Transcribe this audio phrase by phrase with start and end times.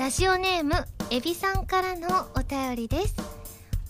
[0.00, 0.72] ラジオネーム
[1.10, 3.14] エビさんからのお便りです。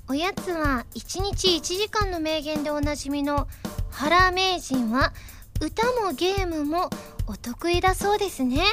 [0.08, 3.46] おやつは1日1時間の名言でおなじみの
[3.92, 5.12] 原名人は
[5.60, 6.90] 歌もゲームも
[7.28, 8.64] お得意だそうですね。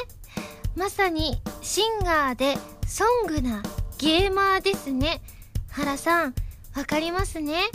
[0.75, 2.55] まさにシンガーで
[2.87, 3.61] ソングな
[3.99, 5.21] ゲーマーですね。
[5.69, 6.33] 原さん
[6.75, 7.65] わかりますね。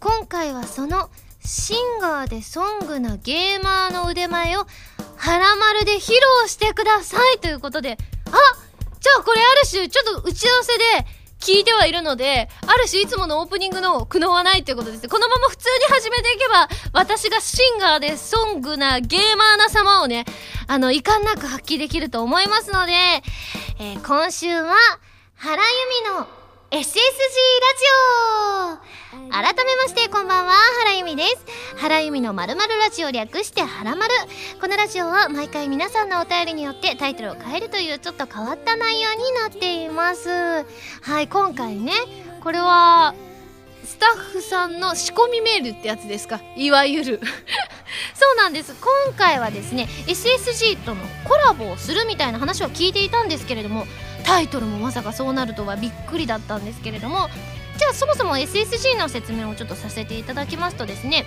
[0.00, 1.10] 今回はその
[1.44, 4.66] シンガーでソングなゲーマーの腕前を
[5.16, 6.18] 原丸で披露
[6.48, 7.96] してくださいということで、
[8.32, 8.69] あ
[9.00, 11.06] じゃあこれある種ちょっと打ち合わせで
[11.40, 15.08] 聞いてはいるので、ある種いつものオープニングの苦悩はないということです。
[15.08, 20.26] このまま普通に始めていけば、私がシンガーでソングなゲーマーな様をね、
[20.66, 22.92] あの、遺憾なく発揮できると思いますので、
[23.78, 24.74] えー、今週は、
[25.36, 25.68] 原由
[26.04, 26.39] 美の
[26.70, 26.94] SSG ラジ
[28.76, 29.32] オ。
[29.32, 30.52] 改めましてこんばんは
[30.84, 31.44] 原由美です。
[31.78, 34.12] 原由美のまるまるラジオ略して原丸
[34.60, 40.28] このラジオは毎回皆さんのお便りによってタイトルを変えるというちょっと変わった内容になっています。
[40.28, 41.92] はい今回ね
[42.40, 43.14] これは
[43.84, 46.40] スタッフさんの仕込みメールってやつですか？
[46.56, 47.20] いわゆる。
[48.14, 48.74] そうなんです。
[48.80, 53.86] 今回はですね SSG とのコラボをするみたいな話を聞いていたんですけれども
[54.30, 57.28] タイトルもまさかそうなるとはびっくりだったんですけれども
[57.76, 61.24] じゃあそもそも SSG の説明をちょっとさせていただきますとですね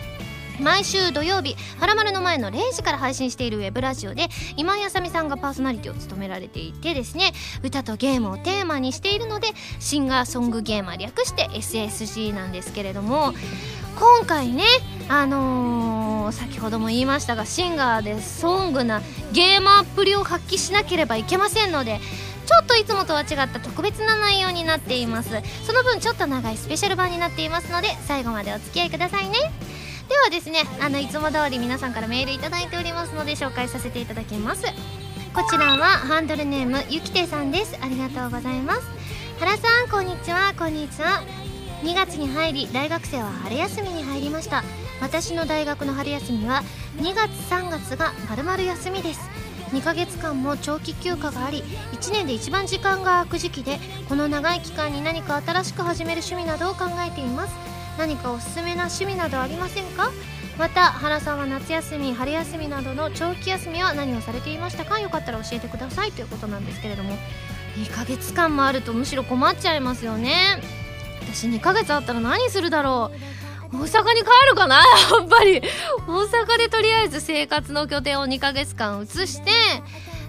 [0.62, 9.50] 毎週土曜日「はらまる」の前の0時から配信しているウェブラジオで今井あさみさんがパーソナリティを務められていてですね歌とゲームをテーマにしているので
[9.82, 13.34] シンガーソングゲーマー略して SSG なんですけれども
[14.00, 14.64] 今回ね
[15.10, 19.02] あのー、先ほども言いましたがシンガーでソングな
[19.34, 22.00] ゲーマーっぷりを発揮しなければいけませんので
[22.46, 25.30] ちょっといつもとは違った特別な内容になっています。
[25.66, 29.52] その分ちょっと長いスペシャル版になっていますので最後までお付き合いくださいね。
[30.10, 34.64] ではですねあのいつも通り皆さんからメールいただいておりますので紹介させていただきます。
[35.34, 37.78] こちらはハンドルネームゆきてさんです。
[37.82, 38.82] ありがとうございます。
[39.40, 40.54] 原さんこんにちは。
[40.58, 41.24] こんにちは。
[41.84, 44.64] 2月に入り大学生は春休みに入りました。
[45.02, 46.62] 私の大学の春休みは
[46.98, 49.33] 2月3月が丸々休みです。
[49.74, 51.64] 2ヶ月間も長期休暇があり
[51.94, 57.54] 1年で一番時間が空く時期でこの長い期間に何か新しく始める趣味などを考えています。
[57.98, 60.12] 何かおすすめな趣味などありませんか？
[60.60, 65.00] また原さんは夏休み春休みなどの長期休みは何をされていましたか？
[65.00, 66.12] よかったら教えてください。
[66.12, 67.18] ということなんですけれども。
[67.76, 70.62] 2ヶ月間もあるとむしろ困っちゃいますよね。
[71.22, 73.43] 私2ヶ月あったら何するだろう。
[73.74, 74.78] 大阪に帰るかな？
[74.78, 74.84] や
[75.24, 75.62] っぱり。
[76.08, 79.52] 大阪でとりあえず生活の拠点を2ヶ月間移して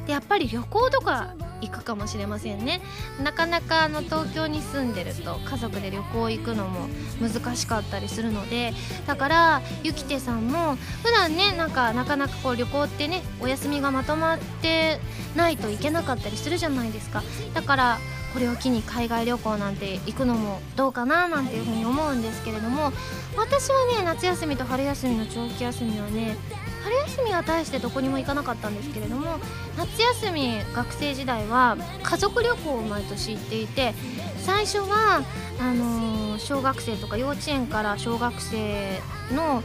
[0.07, 1.29] でやっぱり旅行とか
[1.61, 2.81] 行くかもしれませんね。
[3.23, 6.89] なかなかあの東京に住んでると家族で旅行行くのも
[7.21, 8.75] 難しかったりするので
[9.07, 15.01] だからゆきてさんも普段ねなんかなかなかこう旅行ってねお休みがまとまって
[15.37, 17.23] ないといけなかったりするじゃないですか。
[17.55, 17.99] だから
[18.35, 22.93] これを機に海外旅行なんて行くのもどうかななんていうふうに思うんですけれども
[23.37, 26.37] 私はね夏休みと春休みの長期休みはね
[26.83, 29.39] 春休みは大してどこにも行かなかったんですけれども
[29.79, 33.95] 夏休み学生時代は家族旅行を毎年行っていて
[34.39, 35.23] 最初は
[35.61, 39.01] あのー、小学生とか幼稚園から小学生
[39.33, 39.63] の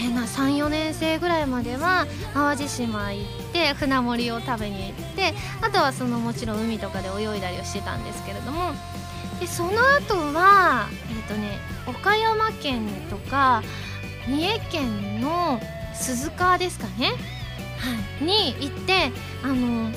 [0.00, 8.72] えー、な34年生ぐらいまでは淡路島行って船盛りを食べに行ってあとはそのもちろん海とかで泳いだりをしてたんですけれども。
[9.38, 13.62] でその後はえっ、ー、とね岡山県とか
[14.28, 15.58] 三重県の
[15.94, 17.12] 鈴鹿ですかね、
[17.78, 19.10] はい、に行って
[19.42, 19.90] あの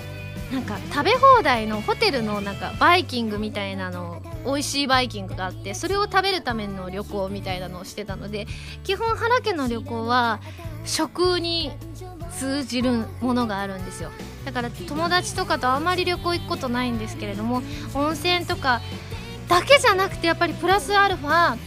[0.54, 8.48] なんか食べ放題のホテルのなんかバイキングみたいなの美味しいバイキングがあってそれを食べるための旅行みたいなのをしてたので
[8.84, 10.40] 基本原家の旅行は
[10.86, 11.72] 食に
[12.38, 14.12] 通じるものがあるんですよ。
[14.44, 17.62] だから友達とかとあまり旅行行くことないんですけれども
[17.94, 18.82] 温泉とか
[19.48, 21.58] だけじゃなくてやっぱりプラスアルファ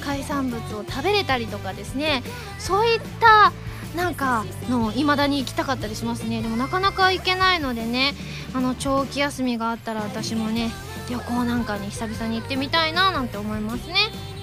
[0.00, 2.22] 海産物を食べれたりとかですね。
[2.58, 3.52] そういった
[3.96, 6.42] なんかの未だに行きたかったりしますね。
[6.42, 8.14] でもなかなか行けないのでね
[8.52, 10.70] あの長期休みがあったら私もね
[11.08, 13.94] 旅行なんかに久々に行ってみたいななんて思いますね。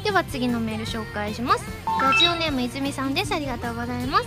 [0.04, 1.66] では次のメール紹介します。
[2.02, 3.34] ラジオネーム泉さんです。
[3.34, 4.26] ありがとうございます。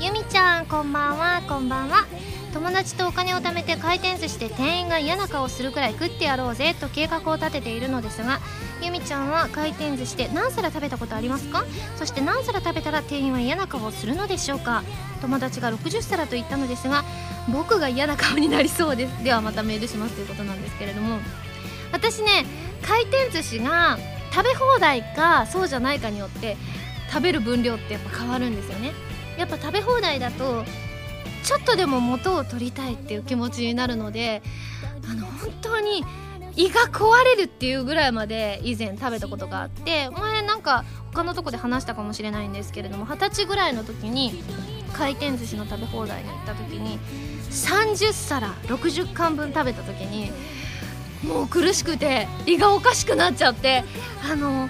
[0.00, 1.42] ゆみちゃんこんばんは。
[1.48, 2.06] こんばんは。
[2.52, 6.74] 友達とお金を貯めて回転寿司で店員が嫌な顔するくらい食ってやろうぜ。
[6.78, 8.40] と計画を立てているのですが
[8.80, 11.64] ゆみちゃんは回転寿司で何皿食べたことありますか？
[11.96, 14.84] そして何皿食べたら店員は嫌な顔をするのでしょうか？
[15.20, 17.04] 友達が60皿と言ったのですが
[17.52, 19.24] 僕が嫌な顔になりそうです。
[19.24, 21.18] ではまたメールしますということなんですけれども。
[21.94, 22.44] 私ね
[22.82, 23.98] 回転寿司が
[24.32, 26.56] 食べ放題かそうじゃないかによって
[27.08, 28.92] 食べる分量ってやっぱ変わるんですよね。
[29.38, 30.64] やっぱ食べ放題だと
[31.44, 34.42] ちょっとでも元を取りたいっていう気持ちになるので
[35.08, 36.04] あの本当に
[36.56, 44.42] 胃が壊れるっていうぐらいまで以前食べたことがあって前なんか他のとこで話したかもしれないんですけれども二十歳ぐらいの時に
[44.92, 46.98] 回転寿司の食べ放題に行った時に
[47.50, 50.32] 30皿60貫分食べた時に
[51.26, 53.84] もう苦しくて胃がおかしくなっちゃって
[54.30, 54.68] あの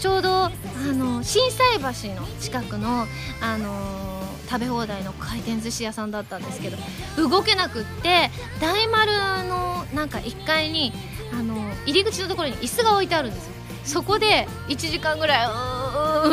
[0.00, 0.50] ちょうどあ
[0.92, 3.06] の心斎橋の近くの
[3.40, 4.06] あの
[4.48, 6.76] 食べ放題の回転寿司屋さんだったんですけど
[7.16, 9.12] 動けなくって大丸
[9.48, 10.92] のなんか1階に
[11.32, 11.56] あの
[11.86, 13.52] 入り口のところに椅子が置いてあるんですよ。
[13.84, 15.50] そこで1時間ぐらいう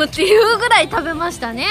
[0.02, 1.66] ーっていうぐらい食べましたね。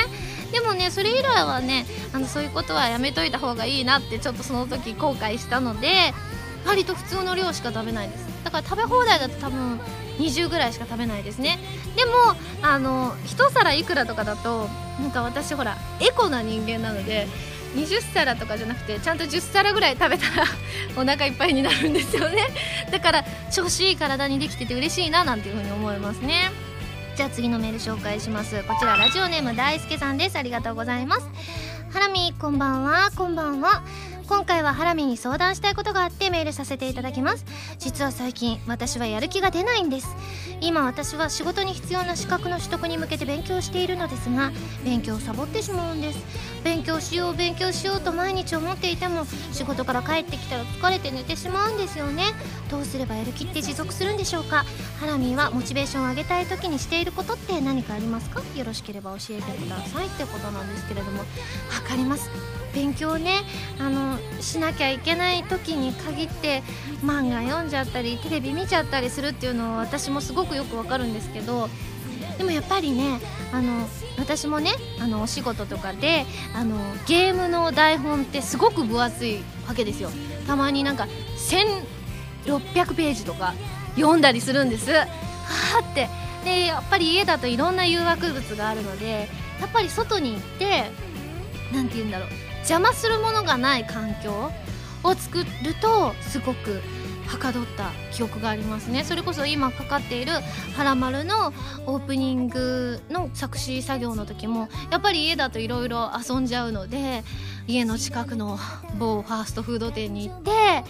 [0.52, 6.14] でもねそれ以来はねあのそういうことはやめといた方がいいなってちょっとその時後悔したので
[6.66, 8.26] 割と普通の量しか食べないです。
[8.44, 9.80] だから食べ放題だと多分
[10.20, 11.60] 20ぐらいしか食べないですね。
[11.96, 12.12] でも
[12.62, 14.68] あの1皿いくらとかだと
[15.00, 17.28] なんか私ほらエコな人間なので
[17.76, 20.46] 20皿とかじゃなくてちゃんと10皿ぐらい食べたら
[20.96, 22.48] お腹いっぱいになるんですよね。
[22.92, 26.52] だから調子いい体にできてて嬉しいななんていうふうに思いますね。
[27.16, 28.64] じゃあ次のメール紹介します。
[28.64, 30.38] こちらラジオネーム大輔さんです。
[30.38, 31.28] ありがとうございます。
[31.92, 33.12] ハラミこんばんは。
[33.16, 33.84] こんばんは。
[34.28, 37.46] 今回はハラミに相談したいことがあってメールさせていただきます。
[37.78, 40.16] 実は最近私はやる気が出ないんです。
[40.62, 44.52] 今私は仕事に必要な資格の取得に向けて勉強しているのですが
[44.86, 46.20] 勉強をサボってしまうんです。
[46.64, 52.24] 勉強しよう勉強しようと毎日思っていても仕事から帰ってきたら疲れて寝てしまうんですよね。
[52.72, 54.66] どうすればやる気って持続するんでしょうか。
[55.00, 58.42] ハラミーはモチベーションを上げたい時にしていることって何かありますか？
[58.56, 61.24] よろしければ教えてくださいってことなんですけれども。
[61.70, 62.30] 分かります。
[62.74, 63.42] 勉強ね
[63.80, 66.64] あのしなきゃいけない時に限って
[67.04, 71.70] 漫画読んじゃったりテレビ見ちゃったりするっていうのは私もすごくよくわかるんですけど
[72.38, 73.20] でもやっぱりね
[73.52, 73.88] あの
[74.18, 76.26] 私もねあのお仕事とかで
[76.56, 80.10] あのゲームの台本ってすごく分厚いわけですよ。
[80.48, 83.54] たまになんか1600ページとか
[83.96, 84.92] 読んだりするんです。
[84.92, 85.06] は
[85.80, 86.10] あって。
[86.44, 89.30] でやっぱり家だといろんな誘惑物があるので
[89.62, 90.92] やっぱり外に行って
[91.72, 92.30] 何て言うんだろう。
[92.64, 94.52] 邪魔するものがない環境
[95.04, 95.46] を作る
[95.82, 96.82] とすごく
[97.28, 99.04] はかどった記憶がありますね。
[99.04, 100.34] それこそ今かかっている
[100.78, 101.54] 「はらまる」の
[101.86, 107.24] オープニングの作詞作業の時もやっぱり家だといろいろ遊んじゃうので
[107.68, 108.60] 家の近くの
[109.00, 110.84] 某ファーストフード店に行って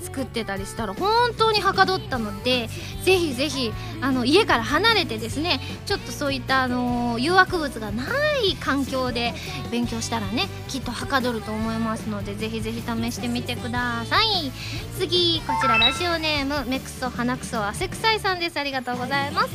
[0.00, 2.68] 作ってたりしたら本当にはかどったので
[3.02, 8.04] ぜひぜひあの家から離れてですねちょっとそういったあの誘惑物がな
[8.42, 9.34] い環境で
[9.70, 14.52] 勉強したらねきっとはかどると思いますのでぜひぜひ試してみてください。
[14.98, 18.58] 次こちらラジオネームメクソ鼻くそ汗臭いさんです。
[18.58, 19.48] ありがとうございます。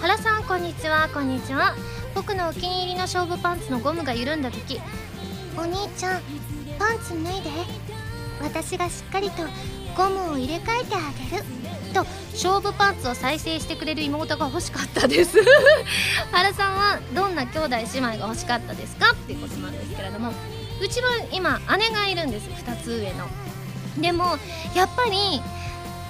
[0.00, 1.08] 原さんこんにちは。
[1.12, 1.74] こんにちは。
[2.14, 4.80] 僕のお気に入りの勝負パンツのゴムが緩んだ時。
[5.56, 6.22] お兄ちゃん
[6.78, 7.83] パンツ脱いで。
[8.44, 9.42] 私がしっかりと
[9.96, 11.44] ゴムを入れ替えてあげる。
[11.94, 15.38] と勝負パンツを再生してくれる妹が欲しかったです。
[16.32, 19.12] 原さんはどんな兄弟姉妹が欲しかったですか？
[19.12, 20.32] っていうことなんですけれども
[20.80, 22.48] うちは今姉がいるんです。
[22.48, 23.28] 2つ上の。
[23.98, 24.38] でも
[24.74, 25.40] やっぱり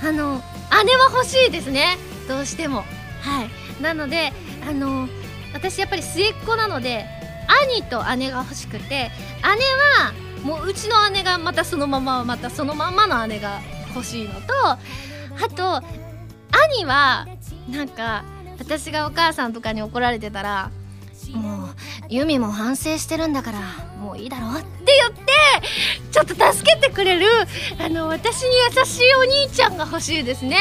[0.03, 0.43] あの
[0.87, 1.99] 姉は欲しいですね。
[2.29, 2.85] どうしても。
[3.21, 3.83] はい。
[3.83, 4.33] なので
[4.67, 5.07] あの
[5.53, 7.05] 私やっぱり末っ子なので
[7.69, 9.11] 兄と姉が欲しくて
[9.43, 10.15] 姉は
[10.45, 13.61] もううちの姉がまたそのまままたそのままの姉が
[13.95, 14.79] 欲しいのとあ
[15.55, 15.83] と
[16.73, 17.27] 兄は
[17.71, 18.25] なんか
[18.59, 20.71] 私がお母さんとかに怒られてたら
[21.33, 21.69] もう
[22.09, 23.61] ユミも反省してるんだから
[23.99, 25.33] もういいだろって言って
[26.13, 27.27] ちょっと助けてくれる
[27.79, 30.59] あの私に優しいお兄ちゃんが欲しいですね。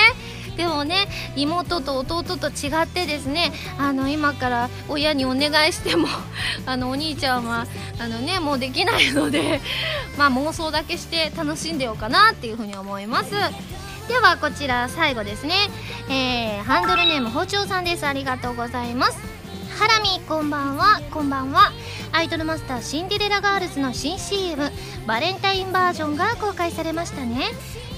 [0.58, 6.08] でもね妹と弟と違ってですねあの今から親にお願いしても
[6.66, 7.66] あのお兄ちゃんは
[8.00, 9.62] あのねもうできないので
[10.18, 13.32] まあ妄想だけして楽しんでようかなっていうふうに思います。
[14.08, 15.56] ではこちら最後ですね、
[16.10, 18.06] えー、ハンドルネーム包丁さんです。
[18.06, 19.33] ありがとうございます。
[19.80, 21.02] ハラミこんばんは。
[21.10, 21.72] こんばんは。
[22.12, 24.72] アイドルマスターシンデレラガールズの新 CM
[25.08, 27.48] バレンタインバージョンが公開されましたね。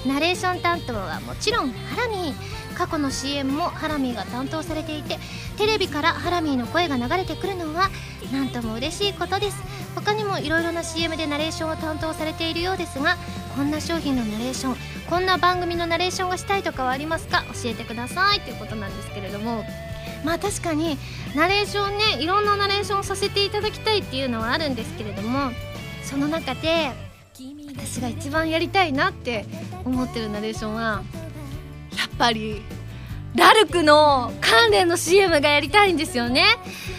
[0.06, 2.34] ナレーション担当はもちろんハラミ。
[2.74, 5.18] 過去の CM もハラミーが担当されていて
[5.56, 7.88] テレビからハラミーの声が流れてくるのは
[8.32, 9.56] なんとも嬉しいことです。
[9.94, 13.16] 他にもいろいろな CM でナレーションを担当されているようですが
[13.54, 14.76] こんな商品のナレーション
[15.08, 17.44] こんな番組のナレーションがしたいとかはありますか？
[17.62, 18.40] 教えてください。
[18.40, 19.64] ということなんですけれども。
[20.24, 20.98] まあ確かに
[21.34, 25.50] ナレーションねいろんなナレーションをさせていただきたいっていうのはあるんですけれども
[26.04, 26.92] その中で
[27.76, 29.44] 私が一番やりたいなって
[29.84, 31.02] 思ってるナレーションは
[31.96, 32.62] やっぱり
[33.34, 36.42] ラルクの関連の CM がやりたいんですよね。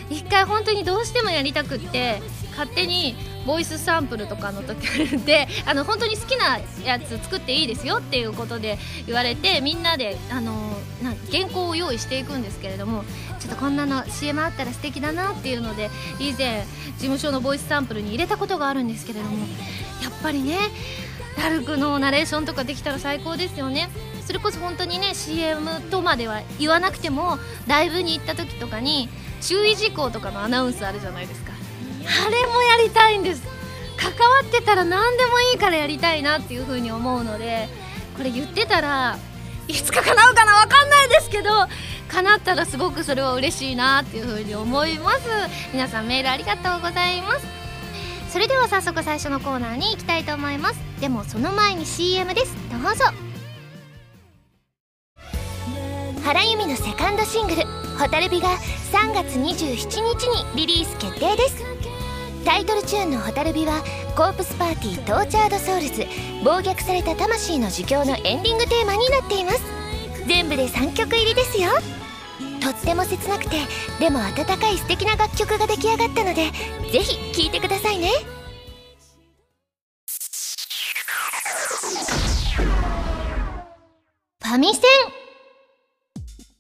[0.09, 2.21] 一回本当にどうしてもやりたくって
[2.51, 3.15] 勝手に
[3.47, 13.05] ボイスサンプルとかの時で あの本当に好きなやつ作っていいですよっていうことで言われてみんなであのな原稿を用意していくんですけれども
[13.39, 15.89] ちょっとこんなの CM あったら素敵だなっていうので
[16.19, 16.65] 以前
[16.97, 19.47] 事務所のボイスサンプルに入れたことがあるんですけれども
[20.03, 20.57] やっぱりね
[21.41, 23.89] ラルクのナレーションとかできたら最高ですよね。
[24.25, 29.07] それこそ本当にね CM とまでは言わなくてもライブに行った時とかに
[29.39, 31.53] 注意事項とかのアナウンスあるじゃないですか。
[32.07, 33.43] あれもやりたいんです。
[33.97, 37.67] 関わってたら何でもいいからやりたいなっていう風に思うので
[38.15, 39.17] これ言ってたら
[39.67, 41.49] いつか叶うかな分かんないですけど
[42.09, 45.27] 叶ったらすごくそれは嬉しいなっていう風に思います。
[45.73, 47.45] 皆さんメールありがとうございます。
[48.31, 50.79] それでは早速最初のコーナーに行きたいと思います。
[51.01, 52.55] でもその前に CM です。
[52.71, 53.05] どうぞ。
[56.23, 57.63] 原由実のセカンドシングル
[57.97, 58.49] 「蛍火」が
[58.91, 61.76] 3月27日にリリース決定です。
[62.47, 63.83] タイトルチューンの「蛍火」は
[64.15, 66.07] Corpse Party Tortured Souls
[66.45, 69.61] 暴虐された魂の呪叫のエンディングテーマになっています。
[70.25, 71.71] 全部で3曲入りですよ。
[72.61, 73.57] とっても切なくて
[73.99, 76.51] でも温かい素敵な楽曲が出来上がったので
[76.89, 78.11] ぜひ聴いてくださいね。
[84.41, 85.16] ファミセン。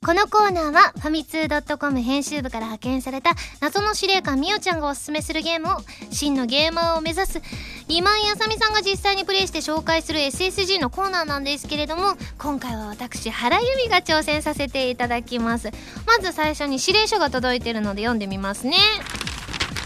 [0.07, 5.71] このコーナーはファミツー .com 編集部から派遣された謎の司令官みおちゃんがおすすめするゲームを
[6.11, 7.41] 真のゲーマーを目指す
[7.89, 15.71] 今井あさみさんが実際にプレイして紹介する SSG のコーナーなんですけれども今回は私原由美が挑戦させていただきます。
[16.05, 18.77] まず最初に指令書が届いているので読んでみますね。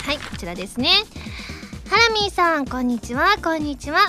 [0.06, 0.90] はいこちらですね。
[1.92, 4.00] ハラミーさんこんにちはこんにちは。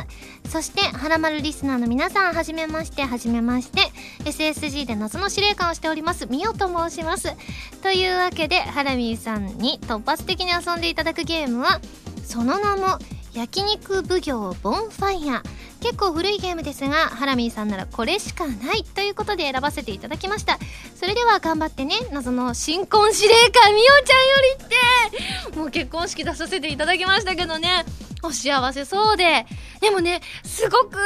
[0.49, 3.81] そしてはらまるリスナーの皆さんはじめましてはじめまして。
[4.21, 7.35] SSG で謎の司令官をしておりますみおと申します。
[7.83, 11.81] というわけでハラミーさんに突発的に遊んでいただくゲームは
[12.23, 12.99] その名も
[13.33, 15.43] 焼肉奉行ボンファイア。
[15.83, 20.59] 結構古いゲームですがハラミーさんならこれしかないということで選ばせていただきました。
[20.95, 27.85] それでは頑張ってね謎の新婚司令官みおちゃんよりってもう結婚式出させていただきましたけどね。
[28.23, 29.47] お幸せそうで。
[29.81, 30.97] でもねすごく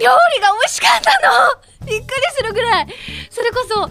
[0.00, 1.10] 理が美味しかった
[1.84, 1.86] の！
[1.86, 2.86] びっくりするぐらい。
[3.30, 3.88] それこそ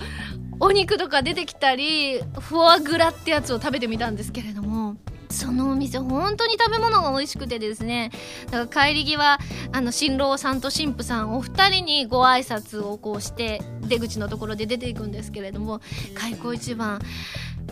[0.60, 4.98] お肉とか出てきたりフォアグラってやつを食べてみたんですけれども。
[5.30, 8.12] そのお店本当に食べ物が美味しくてですね。
[8.50, 9.40] だから帰り際
[9.72, 15.82] あの新郎さんと新婦さんお二人にご挨拶をこうして出口のところで出ていくんですけれども
[16.14, 17.00] 開口一番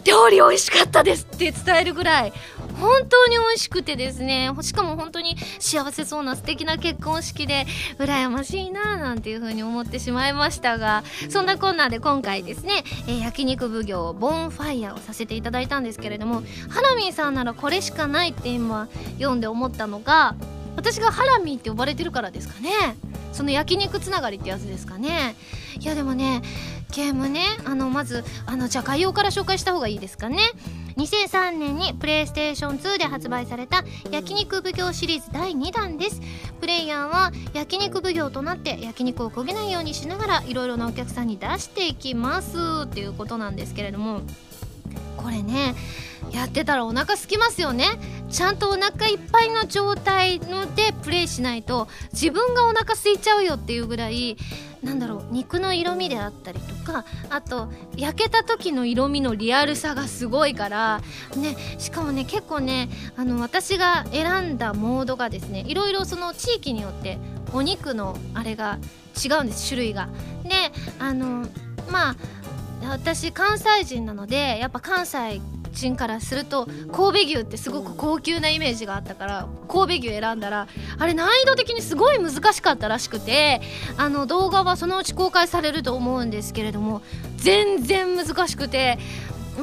[0.04, 2.34] 料理美味しかったですって伝えるぐらい
[2.80, 4.52] 本当に美味しくてですね。
[4.62, 7.66] しかも本当に幸せそうな素敵な結婚式で
[7.98, 20.36] 羨ましいなぁなんていう風に思ってしまいましたがそんなこんなで今回ですね、えー、焼肉奉行ボンファイヤーをさせていただいたんですけれどもハラミーさんならこれしかないって今読んで思ったのが
[20.76, 22.70] 私がハラミーって呼ばれてるからですかね。
[23.32, 25.36] その焼肉つながりってやつですかね。
[25.80, 26.42] いやでもね
[26.92, 27.42] ゲームね。
[27.66, 30.40] あのまずあのじゃあ概要から紹介した方がいいですかね。
[30.98, 36.22] 2003年にプレイステーション2で発売された焼肉奉行シリーズ第2弾です。
[36.62, 42.58] プレイヤーは焼肉奉行となって焼肉を焦げないようにしながらいろいろなお客さんに出していきます。
[42.86, 44.22] っていうことなんですけれども。
[45.26, 45.74] これね
[46.32, 47.88] やってたらお腹空きますよね
[48.30, 54.38] ちゃんとお腹いっぱいの状態のでプレイしないと自分がお腹空いちゃうよっていうぐらい
[54.84, 61.02] なんだろう肉の色味であったりとかあと焼けた時の色味のリアルさがすごいから
[61.36, 67.18] ねしかもね結構ねあの私が選んだモードがですねいろいろその地域によって
[67.52, 68.78] お肉のあれが
[69.24, 70.08] 違うんです種類が。
[70.44, 70.52] で
[71.00, 71.48] あの
[71.90, 72.16] まあ
[72.90, 75.42] 私関西人なのでやっぱ関西
[75.76, 83.62] 人からすると神戸牛ってすごく高級なイメージがあったから神戸牛選んだらあれ難易度的にすごい難しかったらしくて
[83.98, 87.02] あの動画はそのうち公開されると思うんですけれども
[87.38, 88.98] 全然難しくて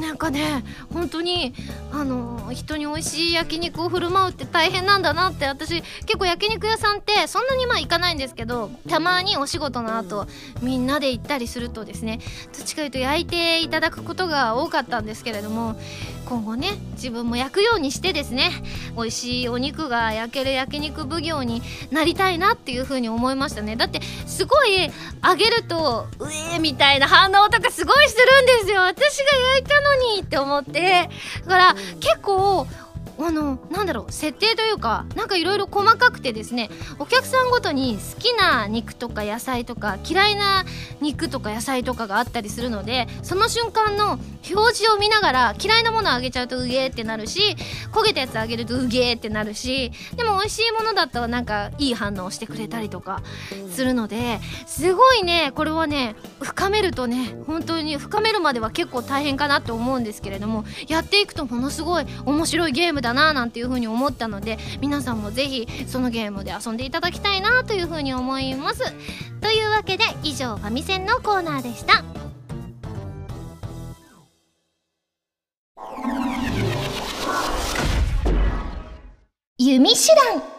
[0.00, 1.54] なんかね本当に
[1.92, 10.26] あの人に美味しい焼肉を振る舞うって大変なんだなって私結構焼肉屋さんってそんなにまあ行かないんですけどたまにお仕事の後
[10.62, 12.20] みんなで行ったりするとですね
[12.56, 15.76] どっちかというと焼いていただくことが多かったんですけれども
[16.26, 18.50] 今後ね自分も焼くようにしてですね
[18.96, 23.76] 美味しいお肉が焼ける焼肉奉行になりたいなっていう風に思いましたね。
[23.76, 24.90] だってすごい
[25.24, 28.80] 揚げるとうえーみたいな反応とかすごいするんですよ。
[28.82, 31.08] 私が焼いたのにって思って。
[31.44, 32.66] だから結構
[33.24, 40.64] あのなんだろう設定というかなんかいろいろ細かくてですねお客さんごとに好きな肉とか野菜とか嫌いな
[41.00, 44.18] 肉とか野菜とかがあったりするのでその瞬間の
[44.50, 47.56] 表示を見ながら嫌いなものをあげちゃうとうげーってなるし
[47.92, 53.22] 焦げたやつあげるとうげーってなるしでも美味しいものだったらなんかいい反応してくれたりとか
[53.70, 68.92] するのですごいねこれはね深めるとね本当に深めるまでは結構大変かなと思うんですけれどもやっていくとものすごい面白いゲームだななんていう風に思ったので皆さんもぜひそのゲームで遊んでいただきたいなという風に思います。
[69.40, 72.04] というわけで以上ファミセンのコーナーでした。
[79.58, 80.51] 弓手段。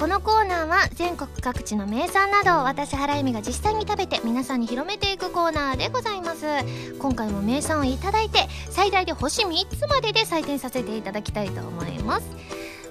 [0.00, 6.46] このコーナーは全国各地の名産などを私原由美が実際に食べて皆さんに広めていくコーナーでございます。
[6.98, 12.26] 今回も名産を頂いて最大で星3つまでで採点させていただきたいと思います。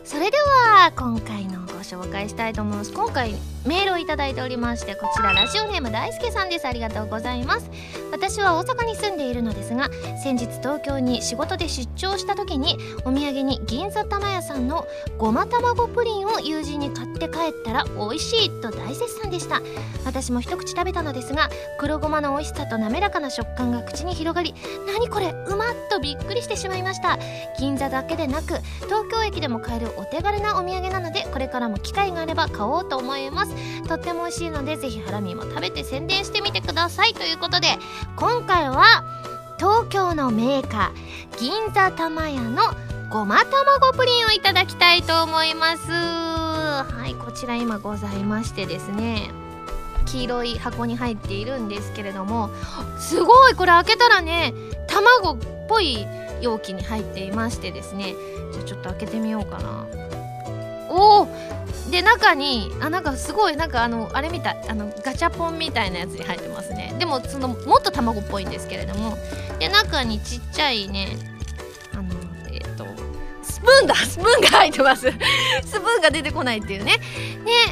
[0.10, 0.38] それで
[0.74, 2.92] は今回のご紹介したいと思います。
[2.92, 3.36] 今回
[3.68, 6.68] メールをいただいておりましてこちらラジオネーム大輔さんです。
[6.68, 7.70] ありがとうございます。
[8.12, 9.88] 私は大阪に住んでいるのですが
[10.24, 12.75] 先日東京に仕事で出張した時に
[13.06, 14.88] お土産に銀座玉屋さんの
[15.20, 19.62] ごま卵プリンを友人に買って帰ったら美味しいと大絶賛でした。
[20.06, 24.56] 私も一口食べたのですが黒ごまの美味しさと滑らかな食感が口に広がり
[24.92, 27.20] 何これうまっとびっくりしてしまいました。
[27.60, 33.53] 銀座だけでなく東京駅でも買えるお手軽なお土産なのでこれからも機会があれば買おうと思います。
[33.88, 37.13] とっても美味しいのでぜひハラミも食べて宣伝してみてください。
[37.13, 37.68] ということで
[38.15, 39.03] 今回は
[39.58, 42.62] 東京のメーカー銀座玉屋の
[43.10, 45.91] ごま卵プリンをいただきたいと思います。
[45.91, 49.32] はいこちら今ございましてですね
[50.06, 52.50] 黄色い箱に入っているんですけれども
[53.00, 54.53] すごいこれ開けたらね
[54.88, 55.38] 卵っ
[55.68, 56.08] ぽい
[56.41, 58.13] 容器に入っていましてですね。
[58.51, 59.86] じゃあちょっと開けてみようかな。
[60.89, 61.27] おお
[61.91, 66.96] で中にあなんかすごいなんかあのあれみたいあのガチャポンみたいなやつに入ってますね。
[67.00, 69.17] でもそのもっと卵っぽいんですけれども。
[69.60, 71.17] で中にちっちゃいね
[71.93, 72.10] あの
[72.51, 72.86] えっ、と
[73.43, 73.96] スプーンだ！
[74.05, 75.12] スプーンが入ってます。
[75.65, 76.98] スプーンが出てこないっていうね。
[76.98, 77.01] ね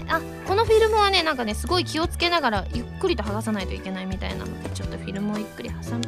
[0.10, 6.02] あこのフィルムはねなんかねすごい気をつけながらゆっくりと剥がさないといけないみたいなのでちょっとフィルムをゆっくり挟む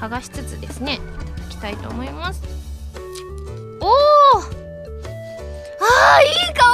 [0.00, 0.98] 剥がしつつですね。
[1.60, 2.42] たいと思います。
[3.80, 6.64] おおあーいい香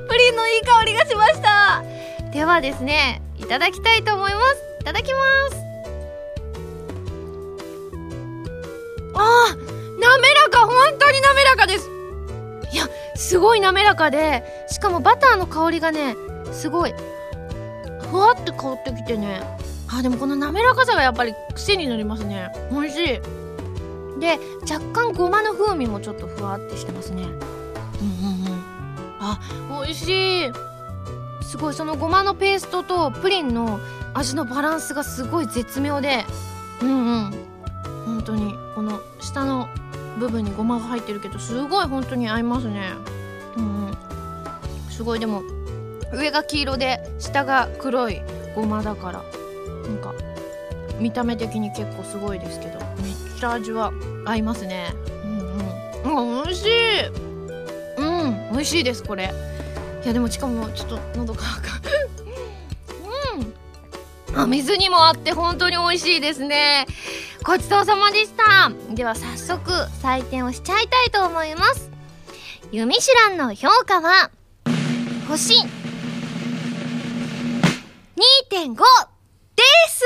[0.00, 0.06] り！
[0.08, 1.82] プリンのいい香りがしました！
[2.32, 4.56] ではですねいただきたいと思います。
[4.80, 5.18] いただきま
[5.50, 5.56] す。
[9.14, 10.66] あー滑らか！
[10.66, 11.88] 本当に滑らかです！
[12.72, 16.16] いやすごい滑らかでしかもバターの香りがね
[16.52, 16.94] すごい。
[18.10, 19.42] ふわって香ってきてね。
[19.94, 22.50] あでもこの滑らかさがやっぱり癖になりますね。
[22.70, 23.20] 美味しい。
[24.22, 27.24] で若干ごまの風味もちょっとふわってしてますね。
[27.24, 28.62] うんうんうん。
[29.18, 29.40] あ
[29.84, 30.52] 美味しい。
[31.42, 33.80] すごいそのごまのペーストとプリンの
[34.14, 36.24] 味のバランスがすごい絶妙で。
[36.80, 37.30] うんうん。
[38.06, 39.68] 本当にこの下の
[40.20, 42.92] 部分にごまが入ってるけどすごい本当に合いますね。
[43.56, 43.96] うんうん。
[44.88, 45.42] すごいでも
[46.12, 48.22] 上が黄色で下が黒い
[48.54, 49.24] ごまだから
[49.88, 50.14] なんか
[51.00, 52.91] 見た目的に結構すごいですけど
[53.42, 53.92] めっちゃ味は
[54.24, 54.94] 合いますね。
[56.04, 56.44] うんうん。
[56.44, 57.06] 美味しい。
[57.96, 59.32] うん美味しいですこれ。
[60.04, 61.80] いやでもしかもちょっと喉乾か
[64.32, 64.40] うん。
[64.40, 66.86] あ水にもあって本当に美味しいですね。
[67.44, 68.70] ごちそうさまでした。
[68.94, 71.90] では早速採点をしちゃいたいと思います。
[72.70, 74.30] ユミシュランの評価は
[75.26, 75.66] 星2.5
[79.56, 80.04] です。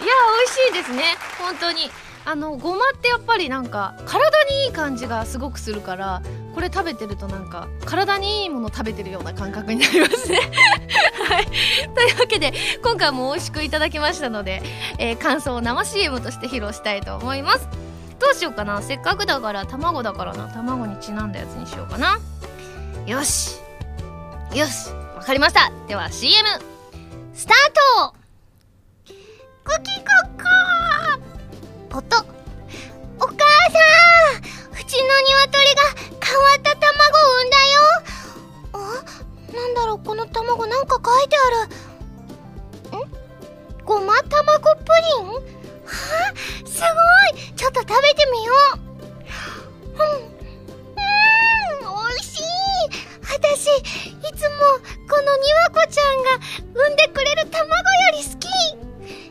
[0.00, 0.10] 美
[0.42, 1.14] 味しいですね。
[1.38, 1.88] 本当に。
[2.26, 6.22] あのごまってやっぱりなんか体にいい感じがすごくするから
[6.56, 10.40] これ食べてるとなんか体にいいもの食べてるような感覚になりますね。
[11.28, 11.46] はい。
[11.46, 14.60] というわけで今回も美味しくいただきましたので、
[14.98, 17.68] えー、感想を生 CM として披露したいと思います。
[18.18, 18.82] どうしようかな。
[18.82, 20.48] せっかくだから卵だからな。
[20.48, 22.18] 卵にちなんだやつにしようかな。
[23.06, 23.60] よし。
[24.52, 24.90] よし。
[25.14, 25.70] わかりました。
[25.86, 26.48] では CM
[27.34, 27.56] スター
[28.00, 28.14] ト。
[29.64, 30.04] コキコ
[30.42, 30.55] コ
[31.96, 34.36] 音お母さん
[34.70, 35.80] うちの鶏が
[36.20, 36.84] 変わった卵
[37.16, 37.80] を産んだよ。
[38.74, 38.76] あ
[39.54, 41.48] なんだろうこの卵なんか書いてあ
[42.98, 43.00] る。
[43.00, 43.08] ん？
[43.86, 45.28] ごま卵プリン？
[45.28, 45.40] は？
[45.40, 46.86] あすご
[47.38, 47.42] い。
[47.54, 48.78] ちょっと食べてみよう。
[49.88, 49.96] うん。
[49.96, 50.36] うん
[51.80, 52.42] 美味しい。
[53.22, 53.80] 私い
[54.36, 54.60] つも
[55.08, 56.36] このにわこちゃんが
[56.74, 57.72] 産んでくれる卵よ
[58.12, 58.44] り好き。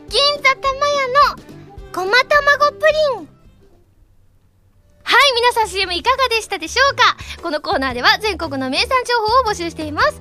[0.08, 1.06] 銀座玉屋
[1.46, 1.54] の
[1.96, 3.28] ごま卵プリン。
[5.02, 7.16] はい皆さん CM いかがでしたでしょうか？
[7.42, 10.20] このコーナーでは全国の名産情報を募集しています。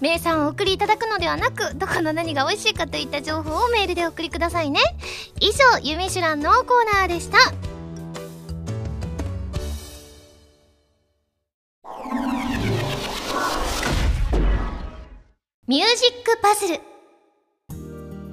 [0.00, 4.78] 名産をお送りいただくのではなくどこの何が美味しいかといった情報をメールでお送りくださいね。
[5.40, 7.38] 以上「ゆみしゅらん」のコーナーでした。
[15.66, 16.95] ミュージックパズル。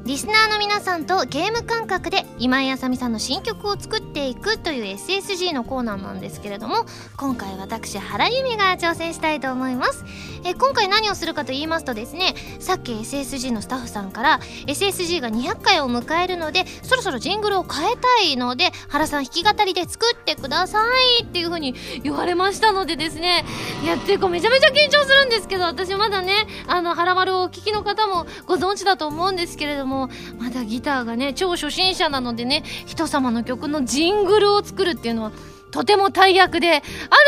[0.05, 6.85] リスナーの皆さんとゲーム感覚で今井あさみさんの新曲を作っていくという SSG のコーナーなんですけれども
[7.15, 10.03] 今回私原由美が挑戦したいと思います。
[10.45, 20.83] え今回何をするかと言いますとですねさっき SSG のスタッフさんから SSG が200回を迎えるのでそろそろジングルを変えたいので原さん弾き語りで作ってくださ
[21.21, 23.45] いっていう風に言われましたのでですね
[23.83, 35.31] いやっていうかめちゃめちゃ緊張するんですけど私まだねあの原丸をお聞きの方もご存知だと思うんですけれどももまだギターがね超初心者なのでね人様の曲のジングルを作るっていうのは
[35.71, 36.83] とても大役である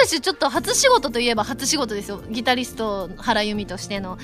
[0.08, 2.22] 種ちょっと初仕事といえば初仕事ですよ。
[2.30, 4.20] ギタリスト原由美としての。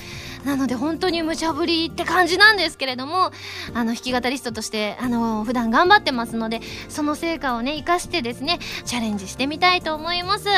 [0.45, 3.31] なので本当に無茶ぶりって感じなんですけれども
[3.73, 10.49] あの弾き語リストとしてあの普段頑張ってますのでその成果をね生かしてですねチャレンジしてみたいと思います。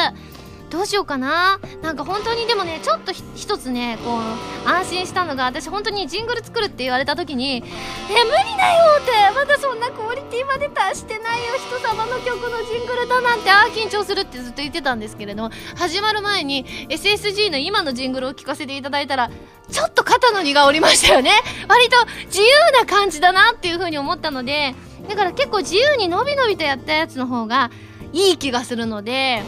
[0.73, 7.57] どうしようかななんか本当にでもねちょっと一つねこう安心したのが私本当にジングル作るって言われた時に
[8.09, 19.29] 「え無理だよ!」ってまだそんなクオリティまで達してないよ人様の曲のジングルだなんてああ緊張するってずっと言ってたんですけれども始まる前に SSG の今のジングルを聴かせていただいたら
[19.71, 21.29] ちょっと肩の荷が下りましたよね
[21.67, 22.47] 割と自由
[22.79, 24.73] な感じだなっていう風に思ったので
[25.07, 27.69] だから結構自由にのびのびとやったやつの方が
[28.11, 29.43] いい気がするので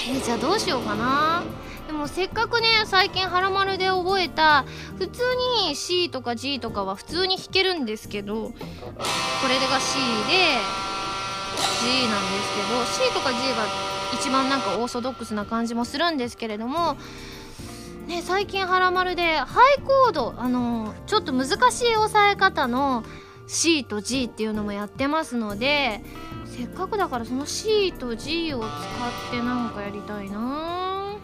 [0.00, 1.42] えー、じゃあどうしようかな。
[1.88, 4.66] でもせっかくね最近「はらまる」で覚えた
[4.98, 5.22] 普通
[5.66, 8.52] に C とか G とかは普通に弾けるんですけどこ
[9.48, 10.58] れが C で
[11.80, 13.64] G なんですけど C とか G が
[14.12, 16.98] 一番なんかオーソドックスな感じもするんですけれども
[18.06, 23.02] ね最近「はらまる」でハイコードあのちょっと難しい押さえ方の
[23.46, 26.02] C と G っていうのもやってますので
[26.58, 28.68] せっかくだからその C と G を使っ
[29.30, 31.14] てなんかやりたいな。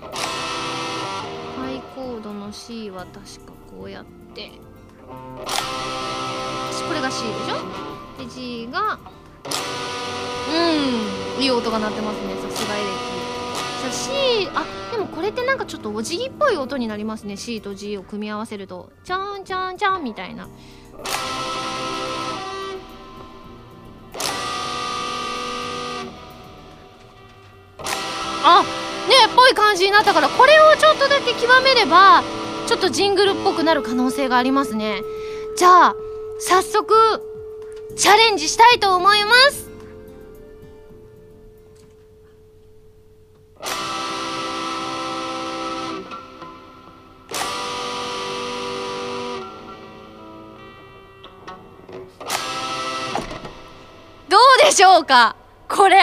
[1.56, 4.52] ハイコードの C は確かこうやって。
[5.08, 8.22] これが C でしょ？
[8.22, 9.00] で G が。
[10.50, 11.42] うん。
[11.42, 12.36] いい音が鳴ってますね。
[12.36, 12.84] さすがエレ
[13.90, 13.92] キ。
[13.92, 17.36] さ C あでもこれってなんかちょっとお辞儀っぽい音になりますね。
[17.36, 18.92] C と G を組み合わせると。
[19.02, 20.48] チャンチャンチャンみたいな。
[28.46, 28.62] あ
[29.08, 32.22] ねっぽい感じになったからこれをちょっとだけ極めれば
[32.66, 35.00] ちょっとジングルっぽくなる可能性がありますね。
[35.56, 35.94] じゃあ
[36.40, 36.94] 早速
[37.96, 39.70] チャレンジしたいと思います。
[54.28, 55.36] どうでしょうか？
[55.68, 55.96] これ。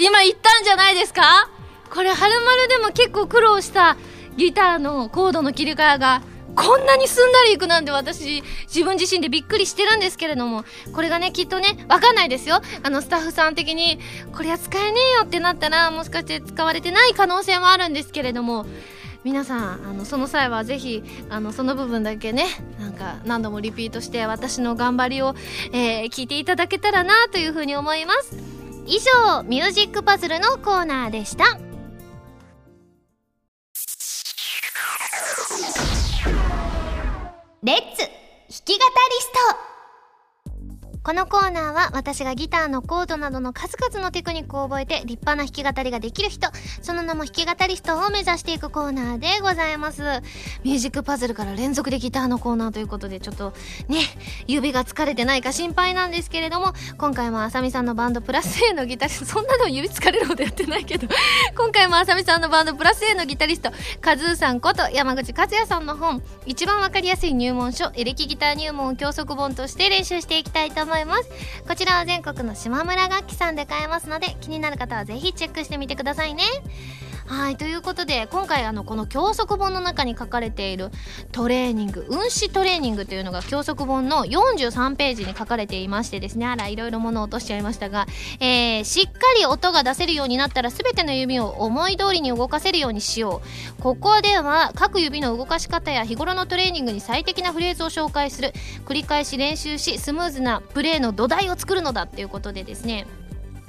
[0.00, 1.50] 今言ったんじゃないですか？
[1.92, 3.96] これはるまるでも結構苦労した
[4.36, 6.22] ギターのコードの切り替えが
[6.54, 13.98] こんなにすんなりいくなんて私自分自身でびっくりしてるんですけれどもこれがねきっとねわかんないですよあのスタッフさん的に
[14.32, 18.66] これは使えねえよってなったらもしかして使われてない可能性もあるんですけれども
[19.22, 22.46] 皆さんあのその際はぜひあのその部分だけね
[22.80, 25.34] なんか何度もリピートして私の頑張りを、
[25.72, 28.59] えー、聞いていただけたらなというふうに思います。
[28.92, 31.44] 以上ミュージックパズルのコーナーでした。
[37.62, 38.10] レッツ弾
[38.64, 39.69] き語りスト。
[41.02, 46.48] このコーナーは私がギターのコードなどの数々のテクニックを覚えて立派な弾き語りができる人、
[46.82, 50.02] その名も弾き語り人を目指していくコーナーでございます。
[50.62, 53.54] ミュージックパズルから連続でギターのコーナーということでちょっと
[53.88, 54.00] ね、
[54.46, 61.08] 指が疲れてないか心配なんですけれども、今回もあさみさんのバンドプラス A のギタリスト、そんなの指疲れるほどやってないけど、
[61.56, 63.70] 今回もあさみさんのバンドプラス A のギタリスト、
[64.02, 70.89] カズーさんこと山口和也さんの本、一番わかりやすい入門書、エレキギター入門教則本として練習していきたいと思います。
[70.90, 71.30] 思います。
[71.68, 76.42] こちらは全国の島村楽器さんで買えますので気になる方はぜひチェックしてみてくださいね。
[77.30, 80.90] はいということで今回あのこの教則本の中に書かれている
[81.30, 88.06] トレーニング運指トレーニングというのが教則本の43ページに書かれていましてですねあらいろいろ物を落としちゃいましたが、
[88.40, 93.42] えー、しっかり音が出せるようになったら全ての指を思い通りに動かせるようにしよ
[93.78, 93.80] う。
[93.80, 98.52] ここでは各指の動かし方や日頃のトレーニングに最適なフレーズを紹介する。
[98.86, 103.06] 繰り返し練習しスムーズなプレーの土台を作るのだっていうことでですね。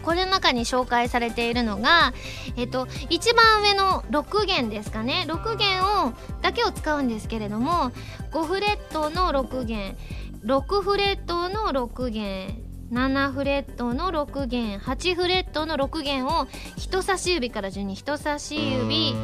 [0.03, 2.13] この中に紹介されているのが、
[2.57, 5.25] えっと、一番上の6弦ですかね。
[5.27, 7.91] 6弦をだけを使うんですけれども
[8.31, 9.95] 5フレットの6弦
[10.43, 19.15] 6フレットの6弦7フレットの6弦8フレットの6弦を人差し指から順に人差し指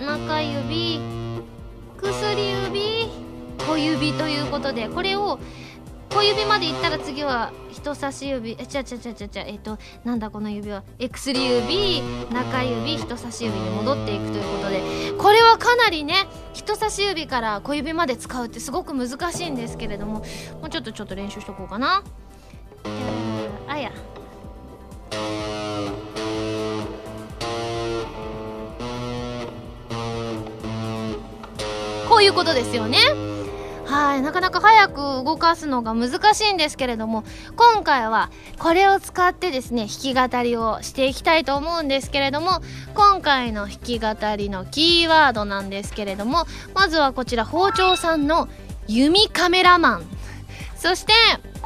[0.00, 1.00] 中指
[2.00, 3.08] 薬指
[3.66, 5.38] 小指ということでこれを
[6.16, 8.56] 小指までいったら次は人差し指。
[8.58, 10.82] えちゃちゃちゃちゃちゃえっ、となんだこの指は。
[11.10, 12.00] 薬指
[12.32, 14.80] 中指人差し指に戻っていくということで。
[15.18, 20.20] これはかなりね人差し指から小指まで使うってすごく難しいんですけれども。
[20.20, 20.22] も
[20.68, 22.02] うちょっとちょっと練習しとこうかな。
[23.68, 23.92] あや。
[32.08, 33.35] こういうことですよね。
[33.86, 37.22] はいなかなか早く動かすのが難しいんですけれども
[37.56, 42.60] 今回はこれを使ってですね弾き語りをしていきたいと思うんですけれども
[42.94, 48.48] 今回の弾き語りのキーワードなんですけれどもまずはこちら包丁さんの
[48.88, 50.15] 弓カメラマン
[50.76, 51.12] そして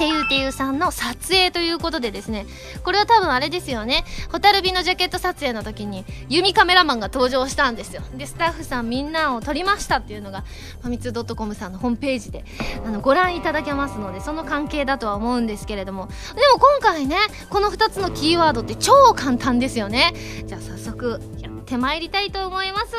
[0.01, 2.47] てゆてゆさんの撮影ということでですね
[2.85, 4.05] これは多分あれですよね。
[4.31, 8.03] 蛍火のジャケット撮影の時に弓カメラマンが登場したんですよ。
[8.15, 10.45] でスタッフさんみんなを撮りましたっていうのが
[10.81, 12.45] ファミツー .com さんのホームページで
[12.87, 16.07] あのご覧いただけますのでその関係だとは思うんですけれども。
[16.07, 16.13] で
[16.55, 17.17] も今回ね
[17.51, 20.15] この2つのキーワードって超簡単ですよね。
[20.47, 22.95] じゃあ早速やってまいりたいと思います。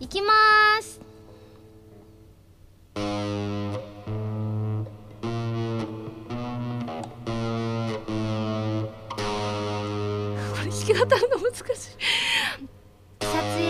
[0.00, 0.32] いきま
[0.80, 1.02] す。
[10.92, 11.64] き語るの難しい
[13.20, 13.62] 撮影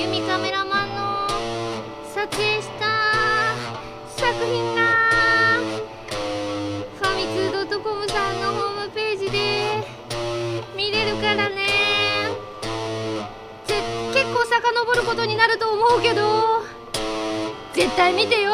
[0.00, 1.28] 弓カメラマンの
[2.12, 3.54] 撮影した
[4.16, 4.80] 作品が
[6.98, 9.86] ファミツー .com さんのホームページで
[10.76, 11.68] 見れるからね。
[14.12, 16.62] 結構遡ることになると思うけど。
[17.74, 18.52] 絶対見てよ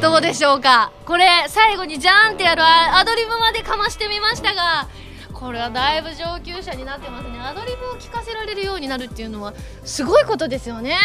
[0.00, 0.92] どうでしょうか？
[1.04, 4.88] これ最後にジャーンってやるアドリブまでかましてみましたが
[5.32, 7.38] これはだいぶ上級者になってますね。
[7.38, 9.52] アドリブを聞かせられるようになるっていうのは
[9.84, 10.96] すごいことですよね。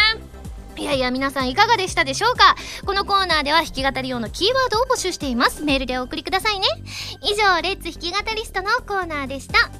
[0.76, 2.56] いやいや皆さんいかがでしたでしょうか？
[2.84, 5.62] このコーナーでは弾き語り用のキーワードを募集しています。
[5.62, 6.66] メールでお送りくださいね。
[7.22, 9.70] 以上レッツ弾き語りストのコーナーでした。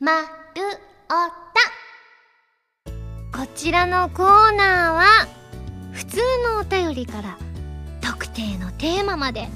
[0.00, 0.26] まる
[1.10, 1.47] お
[3.38, 5.28] こちらのコーナーは
[5.92, 7.38] 普通のお便りから
[8.00, 9.46] 特定のテーマまで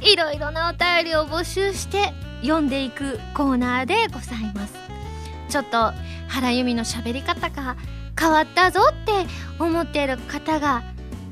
[0.00, 4.72] いろいろなお便りを募集して読んでいくコーナーでございます。
[5.50, 5.92] ちょっと
[6.28, 7.76] 原由美の喋り方が
[8.18, 9.12] 変わったぞって
[9.62, 10.82] 思っている方が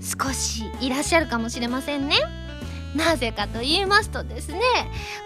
[0.03, 2.17] 少しいらっしゃるかもしれませんね。
[2.95, 4.61] なぜかと言いますとですね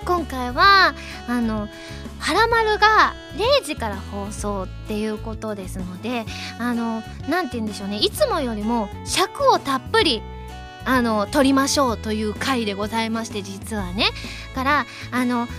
[0.05, 0.95] 今回は
[1.29, 1.69] あの
[2.19, 6.25] 「はらまる」が0時から放送っていうことですので
[6.59, 10.23] あの何て言うんでしょうねいつもよりも尺をたっぷり
[10.85, 14.07] あの撮りましょうという回でございまして実はね。
[14.59, 15.53] からあのね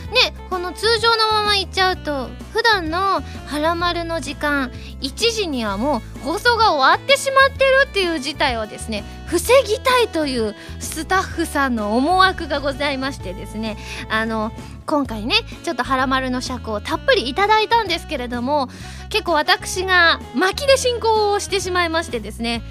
[0.50, 13.78] この通常のままいっちゃうと普段の「はらまる」の時間1時にはもう放送が終わってしまってるっていう事態をですね防ぎたいというスタッフさんの思惑がございましてですね。
[14.10, 14.52] あの
[14.86, 18.70] 今回ねちょっと「はらまる」の尺をたっぷりいただいたんですけれども
[19.10, 22.64] 結構私が巻きで進行をしてしまいましてですね。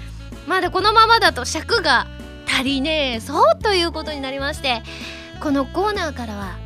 [0.45, 2.07] まだこのままだと尺が
[2.49, 4.81] 足りねえそうということになりまして
[5.41, 6.57] このコーナーからは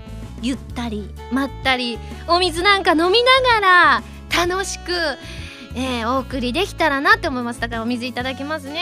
[0.41, 4.04] ゆったりまったりお水なんか飲みながら
[4.48, 4.91] 楽しく、
[5.76, 7.62] えー、お送りできたらなって思います。
[7.62, 8.82] だからお水いただきますね。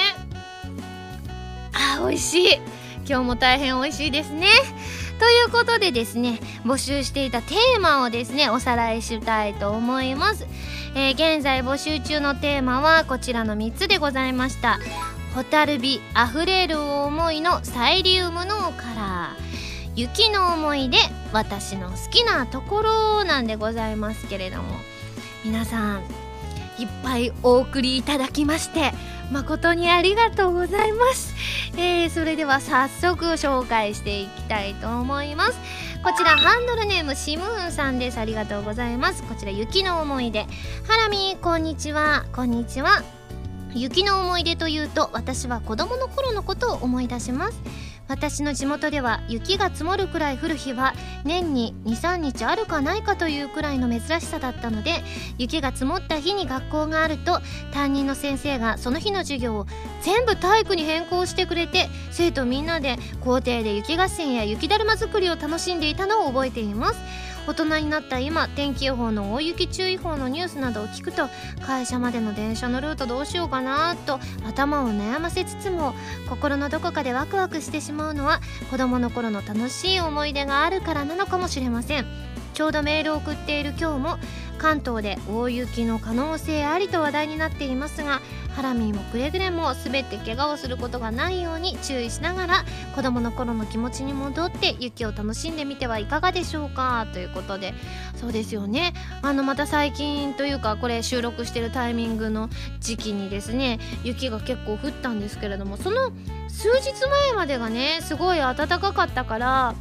[1.74, 2.56] あー美味しい。
[3.08, 4.48] 今日も大変美味しいですね。
[5.20, 10.48] ということでですね募集していたテーマをですねおさらいしたいと思います、
[10.96, 14.80] えー、現在募集中のテーマはこちらの3つでございました。
[15.34, 20.98] 蛍火あふれる思いのサイリウムのカラー雪の思い出
[21.34, 24.76] 私の好きなところなんでございますけれども。
[25.44, 26.02] 皆さん
[26.78, 28.92] いっぱいお送りいただきまして
[29.32, 31.34] 誠にありがとうございます、
[31.78, 35.60] えー、それでは早速紹介していきたいと思います。
[36.04, 38.18] こちらハンドルネームシムーンさんです。
[38.18, 39.24] ありがとうございます。
[39.24, 40.42] こちら雪の思い出。
[40.88, 42.26] ハラミこんにちは。
[42.34, 43.21] こんにちは。
[43.74, 47.62] 雪の思い出というと私は子供の頃のことを思い出します。
[48.12, 55.02] 私の地元では雪が積もるくらい降る日は年に23日あるかないかというくらいの珍しさだったので
[55.38, 57.40] 雪が積もった日に学校があると
[57.72, 59.66] 担任の先生がその日の授業を
[60.02, 67.00] 全部体育に変更してくれて生徒みんなで校庭で雪合戦や雪だるま作りを楽しんでいたのを覚えています。
[67.48, 71.28] 大人になった今天気予報の大雪注意報のニュースなどを聞くと
[71.66, 75.94] 会社までの電車のルートどうしようかなと頭を悩ませつつも
[76.30, 82.32] 心のどこかでワクワクしてしまうのは子供の頃の楽しい思い出があるからなのかもしれません。
[82.54, 84.18] ちょうどメールを送っている今日も
[84.62, 88.22] 関東で大雪の可能性ありと話題になっていますが
[88.56, 97.08] ハラミーもくれぐれも全て怪我をすることがないように注意しながら子供の頃の気持ちに戻って雪を楽しんでみてはいかがでしょうか？
[97.12, 97.74] ということで
[98.16, 98.94] そうですよね。
[99.24, 106.12] あのまた最近というかこれ収録してるタイミングの時期にですね雪が結構降ったんですけれどもその
[106.50, 109.76] 数日前までがねすごい暖かかったから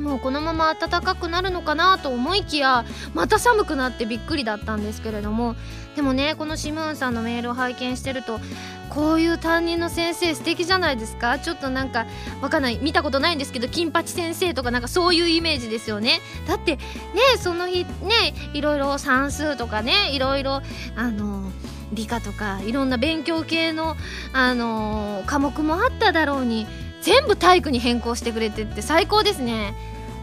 [0.00, 2.84] もうこのまま暖かくなるのかなと思いきや
[3.14, 5.54] また寒くなってびっくりだったんですけれども。
[5.96, 8.40] でもねこのシムーンさんのメールを拝見してると
[8.90, 11.38] こういう担任の先生素敵じゃないですか。
[11.38, 12.06] ちょっとなんか
[12.40, 12.78] わかんない。
[12.80, 16.20] 見たことないんですけど金八先生とかなんかそういうイメージですよね。
[16.46, 16.82] だってね
[17.38, 20.62] その日ねいろいろ算数とかねいろいろ
[20.96, 21.50] あの
[21.92, 23.96] 理科とかいろんな勉強系の
[24.32, 26.66] あの科目もあっただろうに
[27.02, 29.74] 全部体育に変更してくれてって最高ですね。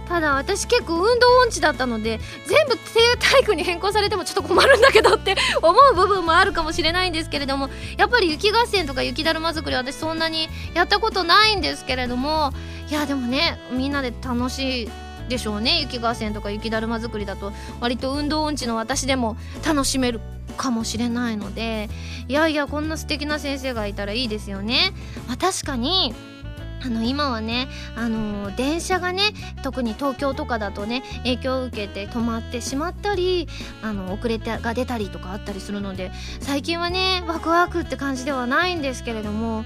[0.07, 12.53] ただ私結構運動音痴だったので全部体育に変更されてもちょっと困るんだけどって 思う部分もあるかもしれないんですけれどもやっぱり雪合戦とか雪だるま作り私そんなにやったことないんですけれども
[12.89, 14.89] いやでもねみんなで楽しい
[15.27, 20.21] でしょうね雪合戦とか雪だるま作りだと割と運動音痴の私でも楽しめる
[20.55, 21.89] かもしれないので
[22.27, 24.93] いやいやこんな素敵な先生がいたらいいですよね。
[25.27, 26.15] まあ、確かに
[26.83, 29.23] あの今はね、あのー、電車がね
[29.63, 33.47] 特に東京とかだとね影響を受けて止まってしまったり
[33.81, 39.65] あの遅れてが出たりとかあったりするので最近はねワクワクって感じではないんですけれども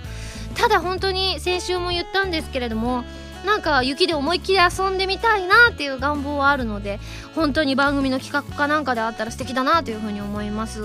[0.56, 3.04] ただ本当に先週も言ったんですけれども
[3.45, 7.00] なんか雪で思いっきり遊んでみたいなっていう願望はあるので
[7.35, 10.83] 本当に番組の企画かなんかであったら素敵だなというふうに思います。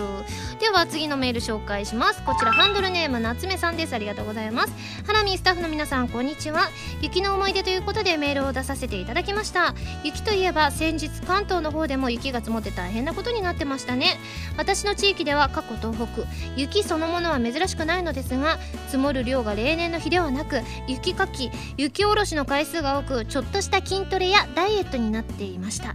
[0.61, 2.23] では次のメール紹介します。
[2.25, 3.95] こちらハンドルネーム夏目さんです。
[3.95, 4.73] ありがとうございます。
[5.07, 6.69] ハラミースタッフの皆さんこんにちは。
[7.01, 9.75] 雪の思い出ということでメールを出させていただきました。
[10.05, 14.19] 雪といえば先日関東の方でも雪が積もって大変なことになってましたね。
[14.57, 16.27] 私の地域では過去東北。
[16.57, 25.95] 雪そのものは珍しくないのですが積もる量が例年の日ではなく雪かき雪下ろしの回数が多くちょっとした筋トレやダイエットになっていました。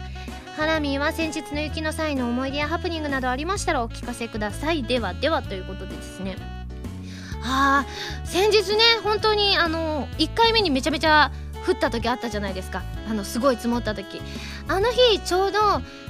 [0.61, 4.83] ハラミーは先日の雪の際の思い出やハプニングなどありましたらお聞かせください。
[4.83, 6.35] ではではということでですね。
[7.41, 7.85] はあ
[8.25, 11.31] 先日ね本当にあの1回目にめちゃめちゃ
[11.67, 12.83] 降った時あったじゃないですか。
[13.09, 14.21] あのすごい積もった時。
[14.67, 15.59] あの日ちょうど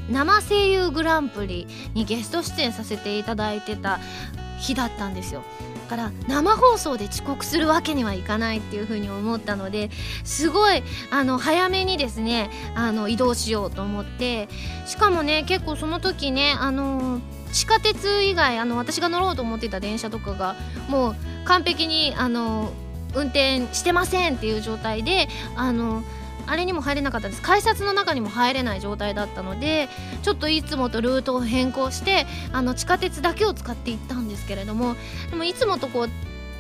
[0.09, 4.01] 生声優グランプリにゲスト出演させていただいてた
[4.59, 5.43] 日だったんですよ。
[5.91, 9.89] から生放送で遅刻するわけにはいかないっていうふうに思ったので
[10.23, 14.47] すごいあの早めにですねあの移動しようと思って
[14.85, 17.19] しかもね結構その時ねあの
[17.51, 20.55] 地下鉄以外あの私が乗ろうと思ってた電車とかが
[20.87, 22.71] もう完璧にあの
[23.13, 25.27] 運転してませんっていう状態で
[25.57, 26.03] あの
[26.51, 27.41] あれにも入れなかったです。
[27.41, 29.87] 改札の中にも入れない状態だったので
[30.21, 34.95] ちょっといつもとルートを変更してあの地下鉄だけを使って行ったんですけれども
[35.29, 36.09] でもいつもとこう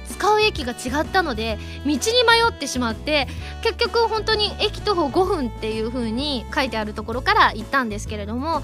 [0.09, 1.99] 使う駅が違ったので道に迷
[2.49, 3.27] ってしまって
[3.63, 8.63] 結局本当に駅徒歩5分っていう風に書いてあるところから行ったんですけれども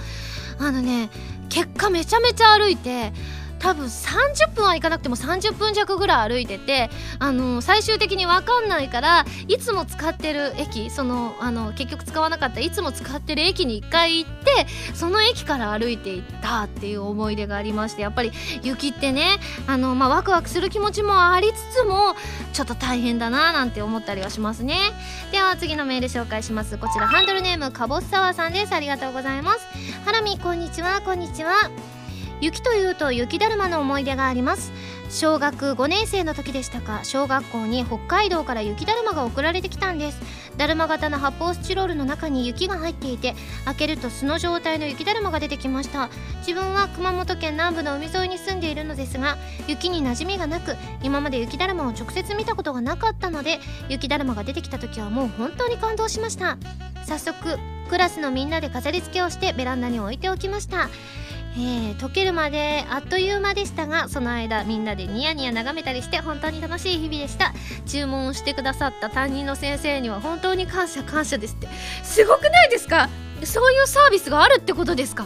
[0.59, 1.09] あのね
[1.49, 3.11] 結果めちゃめちゃ歩いて
[3.59, 6.89] 多分30分は行かなくても30分弱ぐらい歩いてて、
[7.19, 18.31] あのー、最終的に分かんないからいつも使ってる駅そのあの結局使わなかったいつも使ってる駅に1回行ってその駅から歩いていったっていう思い出がありましてやっぱり
[18.63, 22.15] 雪ってねあの、まあ、ワクワクする気持ちもありつつも
[22.53, 24.77] ちょっと大変だななんて思ったりはしますね。
[25.31, 26.77] では次のメール紹介します。
[26.77, 28.73] こちらハンドルネームかぼすさわさんです。
[28.73, 29.59] ありがとうございます。
[30.05, 31.96] ハラミこんにちはこんにちは。
[32.39, 34.71] 雪というと雪だるまの思い出があります。
[35.09, 36.99] 小学5年生の時でしたか。
[37.03, 40.19] 小学校に北海道から雪だるまが送られてきたんです。
[40.57, 46.09] だるま型の発泡スチロールの中に雪が入っていて開けると素の状態の雪だるまが出てきました。
[46.39, 53.59] 自分は熊本県南部の海沿いに住んでいるのですが雪に馴染みがなく今まで雪だるまを直接見たことがなかったので
[53.89, 56.57] 雪だるまが出てきた時はもう本当に感動しました。
[57.05, 57.57] 早速
[57.89, 60.89] クラスのみんなで飾り付けをしてベランダに置いておきました。
[61.59, 67.51] えー、溶けるまであっという間でしたがその間みんなでニヤニヤ眺めたりして本当に楽しい日々でした。
[67.87, 71.67] 注文をしてくださった担任の先生には本当に感謝感謝ですって。
[72.03, 73.09] すごくないですか？
[73.43, 75.25] そういうサービスがあるってことですか？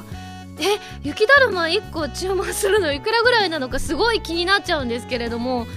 [0.59, 5.67] え雪だるま1個注文するのいくらぐらいなのかすごい気になっちゃうんですけれども。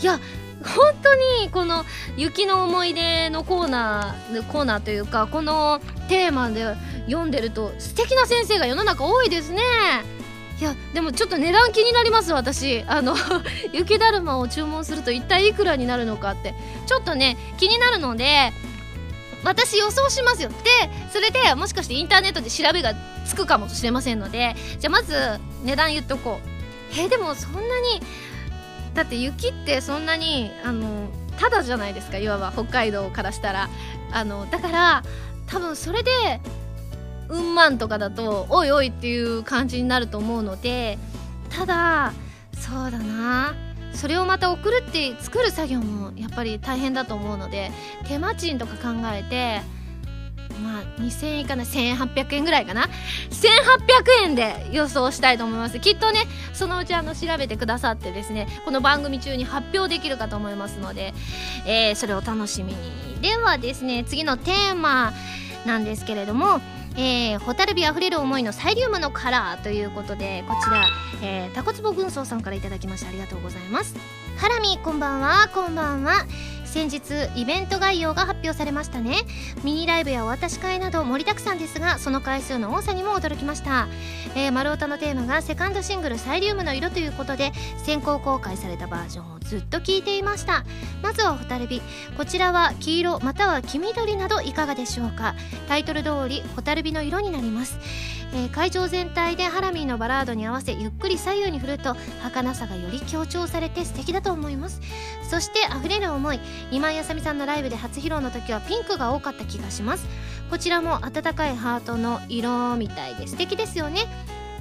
[0.00, 0.20] いや
[0.64, 1.84] 本当にこの
[2.16, 6.74] 雪の思い出のコーナーコーナーというかこのテーマで
[7.06, 9.62] 読んでると素敵な先生が世の中多いですね。
[10.60, 12.82] いやでもちょっと値段気になります私。
[12.88, 13.16] あの
[13.72, 16.54] 雪だるまを注文すると一体いくらになるのかって。
[16.86, 18.52] ちょっとね気になるので
[19.44, 20.48] 私予想しますよ。
[20.48, 20.54] で
[21.12, 22.94] それでもしかしてインターネットで調べが
[23.24, 25.14] つくかもしれませんのでじゃあまず
[25.62, 26.48] 値段言っとこう。
[26.92, 28.00] えー、でもそんなに
[28.94, 31.08] だって雪ってそんなにあの
[31.38, 33.68] ただじゃないですかいわば北海道からしたら。
[34.10, 35.02] あのだから
[35.46, 36.10] 多分それで
[37.28, 40.98] うんまんとかだとおいおいっていう感じになると思うので
[41.50, 42.12] ただ
[42.54, 43.54] そうだな。
[43.92, 47.72] それをまた送るって作る作業もやっぱり大変だと思うので
[48.06, 49.60] 手間賃とか考えて
[50.58, 52.88] まあ2000円かな1800円ぐらいかな。
[53.30, 55.78] 1800円で予想したいと思います。
[55.80, 61.14] きっとねそのうちあの調べてくださってですねこの番組中に発表できるかと思いますので、
[61.66, 63.20] えー、それを楽しみに。
[63.20, 65.12] ではですね次のテーマ
[65.66, 66.60] なんですけれども
[66.98, 70.84] えー、ホタルビあふれる思いのサイリウムのカラーということでこちら、
[71.22, 73.94] えー、タコツボ軍曹さんから頂きましてありがとうございます。
[74.36, 76.26] ハラミこんばんはこんばんは。
[76.78, 79.16] 先日イベント概要が発表されましたね。
[79.64, 83.88] ミニライブやお渡し会など盛りだくさんですがその回数の多さにも驚きました、
[84.36, 87.50] えー、丸太のテーマがセカンドシングル「サイリウムの色」ということで
[87.84, 90.64] 先行公開されたバージョンをずっと聞いていました。
[91.02, 91.82] まずはホタルビ。
[92.16, 95.34] こちらは黄色または黄緑などいかがでしょうか。
[95.66, 97.76] タイトル通りホタルビの色になります。
[98.32, 104.80] えー、会場全体でハラミーのバラードに合わせゆっくり左右に振ると儚さがより強調されて素敵だと思います。
[105.28, 106.40] そして溢れる思い。
[106.70, 110.06] 今井あさみさんのライブで初披露の時はピンクが多かった気がします。
[110.50, 114.06] こちらも温かいハートの色みたいで素敵ですよね。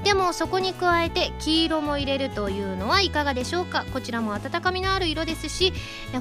[0.03, 3.83] でもそこに加えて黄色も入れるというのはいかがでしょうか。
[3.91, 5.73] こちらも温かみのある色ですし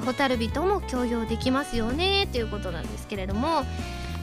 [0.05, 2.27] ホタルビとも共用できますよね。
[2.31, 3.65] ということなんですけれども。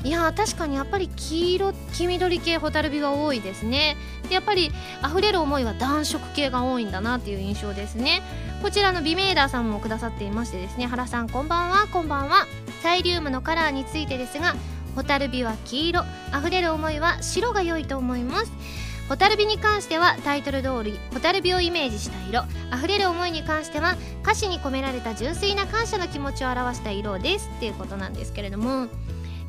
[0.05, 3.97] いや確かにやっぱり黄色黄緑系ホタルビが多いですね。
[4.29, 4.71] でやっぱり
[5.03, 8.23] 溢れる思いは暖色系が多いんだなっていう印象ですね。
[8.63, 11.87] こちらのビメーダーさんもくださっていましてですね原さんこんばんは。
[11.91, 12.47] こんばんは。
[12.83, 14.55] サイリウムのカラーについてですが
[14.95, 16.05] ホタルビは黄色。
[16.39, 18.53] 溢れる思いは白が良いと思います。
[19.09, 22.45] ホタルビに関してはタイトル通りホタルビをイメージした色。
[22.77, 27.51] 溢れる思いに関しては歌詞に込められた純粋な感謝の気持ちを表した色です。
[27.57, 28.89] っていうことなんですけれども。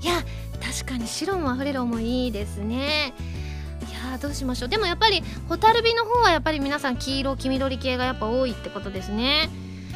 [0.02, 0.24] いや
[0.62, 3.14] 確かに白もあふれる思いいいですね。
[3.90, 4.70] いやどうしましょう。
[4.70, 9.50] でもやっぱり蛍火の方はやっぱり皆さん黄色黄緑系がやっぱ多いってことですね。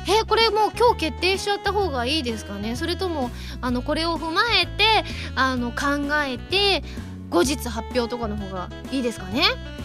[0.08, 2.76] えこれもう今日決定しちゃった方がいいですかね。
[2.76, 3.30] それとも
[3.62, 5.04] あのこれを踏まえて
[5.36, 6.84] あの考えて
[7.30, 9.43] 後日発表とかの方がいいですかね。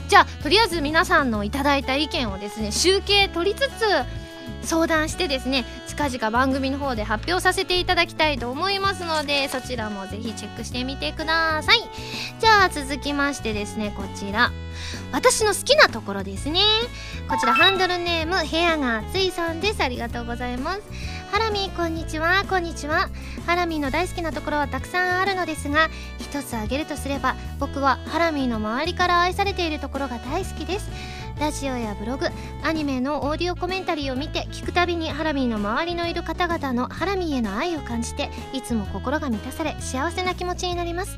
[0.09, 3.71] じゃあとりあえず皆さんのいただいた意見をですね集計取りつつ
[4.63, 11.79] 相談してですね近々番組の方で発表させていただきたいと思いますのでそちらもぜひチェックしてみてください。
[12.41, 14.51] じゃあ続きましてですねこちら。
[15.15, 16.59] 私の好きなところですね。
[17.29, 19.81] こちらハンドルネーム部屋が暑いさんです。
[19.81, 20.83] ありがとうございます。
[21.31, 22.45] ハラミこんにちは。
[22.51, 23.09] こんにちは。
[23.47, 25.89] ハラミーの大好きなところはたくさんあるのですが
[26.19, 30.91] 一つ挙げるとすれば僕はハラミーの周りから愛されているところが大好きです。
[31.39, 32.27] ラジオやブログ
[32.65, 41.17] アニメのオーディオコメンタリーを見て聞くたびにハラミーの周りのいる方々のハラミーへの愛を感じていつも心が満たされ幸せな気持ちになります。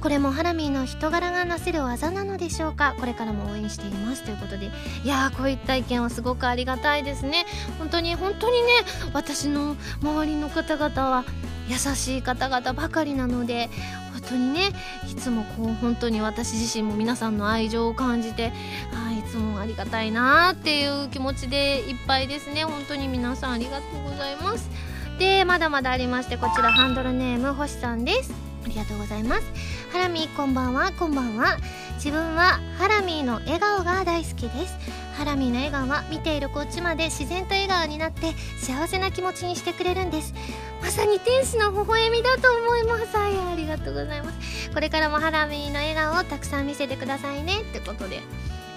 [0.00, 2.94] これもハラミーの人柄がなせる技なのでしょうか？
[2.98, 4.70] これからも応援していますということで。
[5.04, 7.46] いやーこういった意見はすごくありがたいですね。
[7.78, 8.68] 本当に本当にね
[9.12, 11.24] 私の周りの方々は
[11.68, 13.68] 優しい方々ばかりなので
[14.12, 14.70] 本当にね
[15.10, 18.52] いつもこう本当に私自身も皆さんの愛情を感じて
[18.94, 22.64] あいつもありがたいなっていう気持ちでいっぱいですね。
[22.64, 24.70] 本当に皆さんありがとうございます。
[25.18, 28.47] でまだまだありましてこちらハンドルネーム星さんです。
[28.64, 29.46] ありがとうございます。
[29.92, 30.92] ハラミこんばんは。
[30.92, 31.56] こんばんは。
[31.94, 34.76] 自分はハラミーの笑顔が大好きです。
[35.16, 40.32] ハラミーの笑顔は見ているこっちまで自然と笑顔になって幸せな気持ちにしてくれるんです。
[40.80, 43.16] まさに天使の微笑みだと思います。
[43.16, 44.70] あありがとうございます。
[44.70, 47.62] これからもハラミーの笑顔をたくさん見せてくださいね。
[47.62, 48.22] ってことで。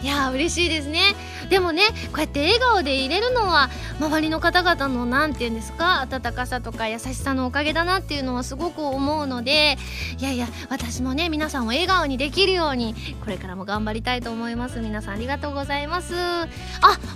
[0.01, 1.15] いいや嬉しいですね。
[1.49, 9.77] でもねこうやって笑顔でいれるのは周りの方々の何て言うんですか温かさとか優しさのおかげだなっていうのはすごく思うので
[10.17, 14.79] いやいや私もね皆さんを笑顔にできるようにこれからも頑張りたいと思います。
[14.79, 16.15] 皆さんありがとうございます。
[16.15, 16.47] あ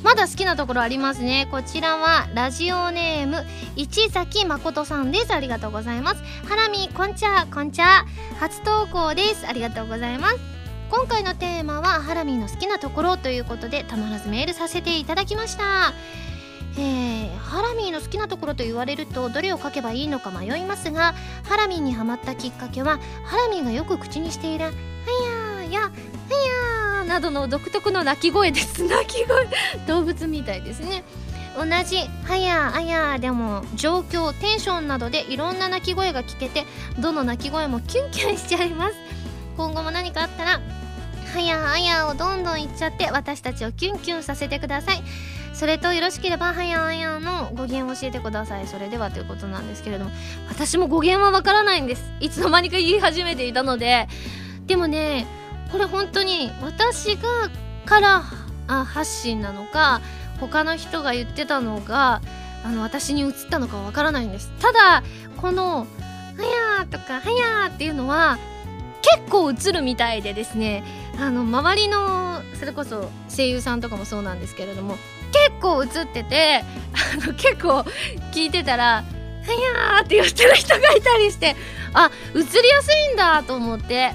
[0.04, 1.48] まだ好きなところありますね。
[1.50, 5.34] こちらはラジオネーム市崎誠さんです。
[5.34, 6.22] ありがとうございます。
[6.48, 8.06] ハラミこんちゃこんちゃ
[8.40, 9.48] 初投稿です。
[9.48, 10.55] ありがとうございます。
[10.90, 15.94] 今回のテーマはハラミーの好きなところということでたまらずメールさせていただきました。
[16.78, 21.16] えー、ハラミーの好きなところと言われるとどれを書けばいいのか迷いますが
[21.48, 28.84] ハラミーにハマったきっかけはハラミーがよく口にしている「はやーやはやー」などの独特の鳴き声です。
[28.84, 29.48] 鳴き声。
[29.88, 31.04] 動物みたいですね。
[31.58, 36.66] 同じ「はやあや」でも状況テンションなどでいろんな鳴き声が聞けて
[37.00, 39.05] どの鳴き声もキュンキュンしちゃいます。
[39.58, 40.62] 今後も何かあったら
[41.34, 45.04] はやあやをどんどん言っちゃって私たちをキュンキュンさせてください。
[45.54, 48.68] それとよろしければはやあやの語源を教えてください。
[48.68, 50.12] それではということなんですけれども
[50.50, 52.04] 私も語源はわからないんです。
[52.20, 54.08] いつの間にか言い始めていたので。
[54.66, 55.28] でもね
[55.72, 57.22] これ本当に私が
[57.86, 58.24] から
[58.68, 60.02] あ発信なのか
[60.40, 62.22] 他の人が言ってたのが
[62.64, 64.52] あの私に移ったのかわからないんです。
[64.60, 65.04] ただ
[65.38, 65.88] この
[66.38, 68.38] 「はや」とか「はや」っていうのは
[69.18, 70.84] 結構映るみたいでですね
[71.20, 74.98] あの周りのそれこそ声優さんとかもそうなんですけれども
[75.32, 76.64] 結構映ってて
[77.22, 77.80] あの結構
[78.34, 79.04] 聞いてたら
[79.46, 79.54] 「は
[79.98, 81.56] やー」って言ってる人がいたりして
[81.94, 84.14] あ映りやすいんだと思って。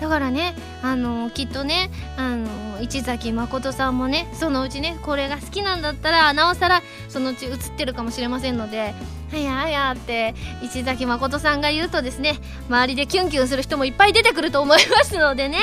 [0.00, 8.94] だからねあのきっとねあの市崎誠さんもねそのうちねこれが好きなんだったらなおさらそのうち映ってるかもしれませんので
[9.30, 15.58] 「はやはや」って市崎誠さんが言うとですね周りでキュンキュンする人もいっぱい出てくると思いますのでね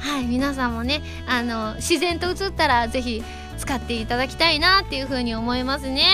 [0.00, 3.22] はい皆さんもねあの自然と映ったら是非
[3.56, 6.04] 使っていただきたいなっていうふうに思いますね。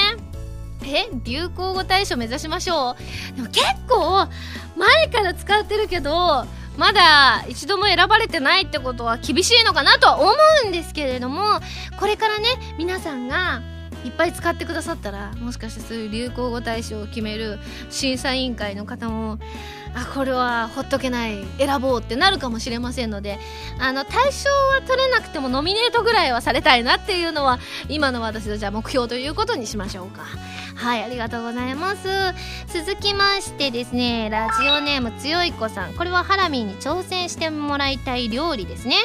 [0.86, 2.94] え流行語大賞目指しましょ
[3.32, 4.28] うでも結構
[4.76, 6.44] 前から使ってるけど
[6.76, 10.32] まだ一度も選ばれてないってことは厳しいのかなとは思
[10.64, 11.60] うんですけれども
[11.98, 12.46] これからね
[12.78, 13.62] 皆さんが
[14.04, 17.58] いっぱい使ってくださったらもしかしてそういう流行語大賞を決める
[17.88, 19.38] 審査委員会の方も
[19.94, 23.38] あこれはほっとけない選ぼうってなるかもしれませんので
[23.78, 27.58] あの対象は取れなくてもノミネートぐらいはされたいなっていうのは
[27.88, 30.24] 今の私のじゃあ目標ということにしましょうか。
[30.84, 32.08] はいありがとうございます。
[32.66, 35.94] 続きましてですねラジオネームつよい子さん。
[35.94, 38.96] これはハラミーに挑戦してもらいたい料理ですね。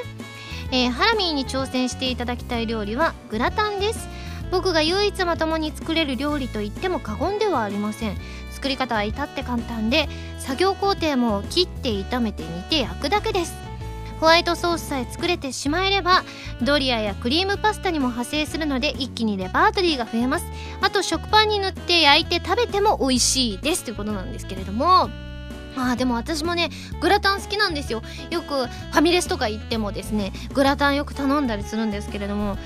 [0.74, 4.10] えー、ハラミーに挑戦していただきたい料理はグラタンです。
[4.52, 8.18] 僕が唯一まともに作れる料理と言っても過言ではありません。
[8.52, 13.69] 作り方は至って簡単で作業工程も切って炒めて煮て焼くだけです。
[14.20, 16.24] ホワイトソースさえ作れてしまえれば
[16.62, 20.46] ドリアやクリームパスタにも派生するので一気にレパートリーが増えます。
[20.82, 25.10] あと食パンに塗って焼いて食べても美味しいですということなんですけれども。
[25.76, 28.02] まあでも私もねグラタン好きなんですよ。
[28.30, 32.58] よくファミレスとか行ってもですねグラタンよく頼んだりするんですけれども。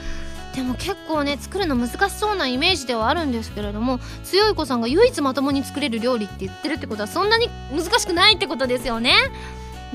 [0.56, 9.16] でも結構ね作るの難しそうなイメージではあるんですけれども強い子さんが唯一まともに作れる料理って言ってるってことはそんなに難しくないってことですよね。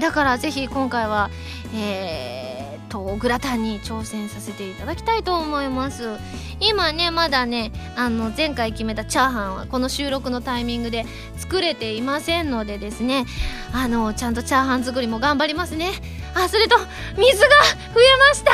[0.00, 1.30] だからぜひ今回は
[1.74, 6.18] えー、とグラタンに挑戦させていただきたいと思います。
[6.60, 13.26] 今ねまだねあの前回決めたチャーハンはこの収録のタイミングで作れていませんのでですね。
[13.72, 15.90] あのちゃんとチャーハン作りも頑張りますね。
[16.34, 16.76] あそれと
[17.16, 17.48] 水が
[17.94, 18.52] 増えました。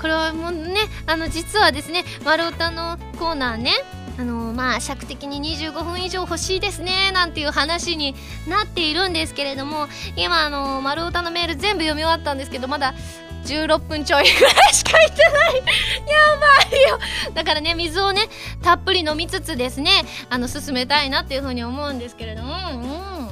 [0.00, 0.76] これはもうね
[1.06, 3.72] あの実はですね丸太のコーナーね
[4.16, 8.14] あのまあ尺的に25分以上欲しいですねなんていう話に
[8.48, 12.94] なっているんですけれども今あの丸太のメール全部読み終わったんですけどまだ
[13.44, 15.56] 16分ちょいぐらいしか言ってない。
[16.08, 16.36] や
[16.70, 16.98] ばいよ。
[17.34, 18.28] だからね水をね
[18.62, 19.90] たっぷり飲みつつですね
[20.30, 23.28] あの進めたいなっていうふうに思うんですけれどもうん。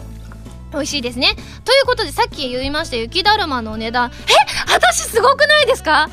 [0.72, 1.28] 美味しいですね。
[1.64, 4.10] ということでさっき言いました雪だるまの値段。
[4.10, 4.72] え？
[4.72, 6.10] 私すごくないですか？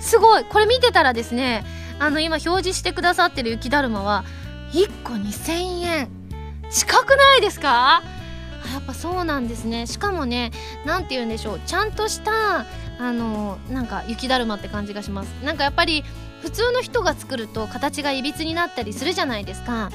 [0.00, 0.44] すごい。
[0.44, 1.64] これ見てたらですね
[2.02, 4.24] あの今表示してくださってる雪だるまは
[4.72, 6.08] 1個2000円。
[6.68, 8.02] 近くないですか？
[8.72, 9.86] やっぱそうなんですね。
[9.86, 10.50] しかもね
[10.84, 11.60] 何て言うんでしょう。
[11.64, 12.66] ちゃんとした
[12.98, 15.28] あのなんか雪だるまって感じがします。
[15.44, 16.02] なんかやっぱり
[16.40, 19.90] 普通の人が作ると形がいびつになったりするじゃないですか。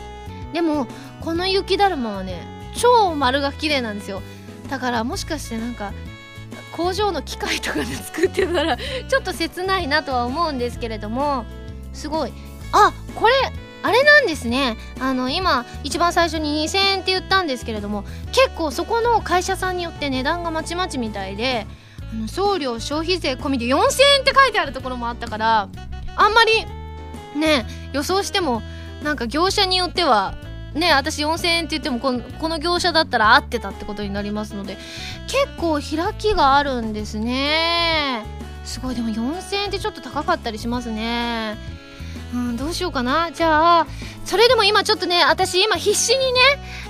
[0.54, 0.88] でも
[1.20, 4.22] この雪だるまはね超丸が綺麗なんですよ。
[4.70, 5.92] だからもしかしてなんか
[6.72, 11.44] 工場の機械とかで作ってたらちょっと切ないなとは思うんですけれども。
[11.98, 12.34] すごい。
[12.72, 13.34] あこれ
[13.84, 14.78] あれなんですね。
[15.00, 21.66] あの今一番最初に2000円って言ったんですけれども結構そこの会社さんによって値段がまちまちみたいで
[22.28, 25.70] 送料消費税込みで4000円って書いてあるところもあったから
[26.16, 26.66] あんまり
[27.40, 28.62] ね予想しても
[29.04, 30.36] なんか業者によっては
[30.74, 34.78] ね私4000円って言ってもこのこの業者だったら合ってたってことになりますので
[35.28, 38.26] 結構開きがあるんですね。
[38.64, 38.96] すごい。
[38.96, 41.58] でも4000円ってちょっと高かったりしますね。
[42.34, 43.32] うんどうしようかな。
[43.32, 43.88] じゃあ
[44.26, 46.40] それでも今ちょっとね私今必死にね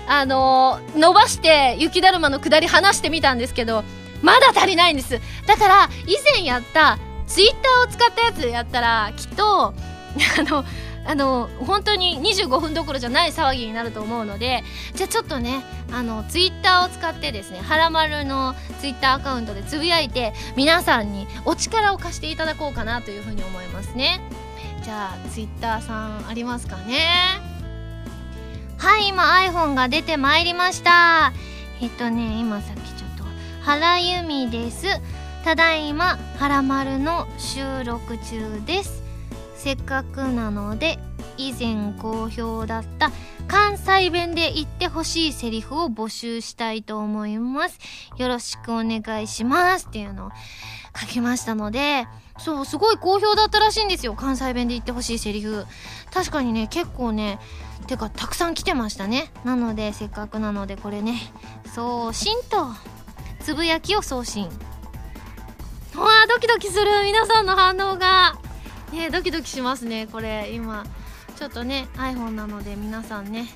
[0.08, 3.84] あのー、伸ばして雪だるまの下り離してみたんですけど
[4.22, 5.20] まだ足りないんです。
[5.46, 9.74] だから以前やったツイッターを使ったやつやったらきっと
[10.40, 10.66] あの
[11.06, 14.64] あの本当に25分どころじゃない騒ぎになると思うので
[14.94, 24.20] じゃあちょっとねあのツイッターを使ってですねはらまるのツイッターアカウントでつぶやいて皆さんにお力を貸していただこうかなというふうに思いますね。
[24.88, 27.02] じゃあツイッターさんありますかね？
[28.78, 31.34] はい今 iPhone が出てまいりました。
[31.82, 33.26] えっとね今さっきちょっと
[33.66, 34.86] 原由美です。
[35.44, 39.04] ただいまはらまるの収録中です。
[39.58, 41.00] せっかくなので
[41.36, 43.12] 以前好評だった
[43.50, 47.78] 関西弁で言ってほしいセリフを募集したいと思います。
[48.16, 49.88] よろしくお願いします。
[49.88, 50.32] っていうのを
[51.00, 54.14] 書きましたので、そう、すごい好評だったらしいんですよ。
[54.14, 55.66] 関西弁で言ってほしいセリフ。
[56.14, 57.39] 確かにね、結構ね、
[57.88, 59.32] てかたくさん来てましたね。
[59.43, 61.20] なので、せっかくなのでこれね、
[61.74, 62.68] 送信と、
[63.39, 64.50] つぶやきを送信。
[65.95, 68.38] うわドキドキする皆さんの反応が。
[68.91, 70.86] ねドキドキしますねこれ今
[71.36, 73.48] ちょっとね iPhone なので皆さんね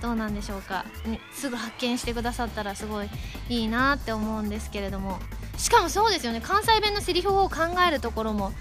[0.00, 3.10] どうなんでしょうか、ね、すぐ発見してくださったらすごい
[3.50, 5.18] いいなって思うんですけれども
[5.60, 6.40] しかもそうですよね。
[6.40, 7.56] 関西弁のセリフを考
[7.86, 8.52] えるところも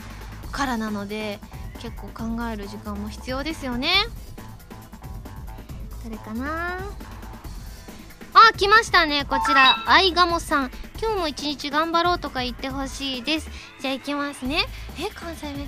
[0.52, 1.39] からなので
[1.80, 3.93] 結構考える時間も必要ですよね。
[6.04, 6.80] どれかな？
[8.34, 9.26] あ来ましたね。
[9.26, 10.72] こちらあいがもさん。
[11.02, 13.50] 今日も一日頑張ろうとか言ってほしいです。
[13.80, 14.66] じゃあ行きますね。
[15.00, 15.68] え関西弁。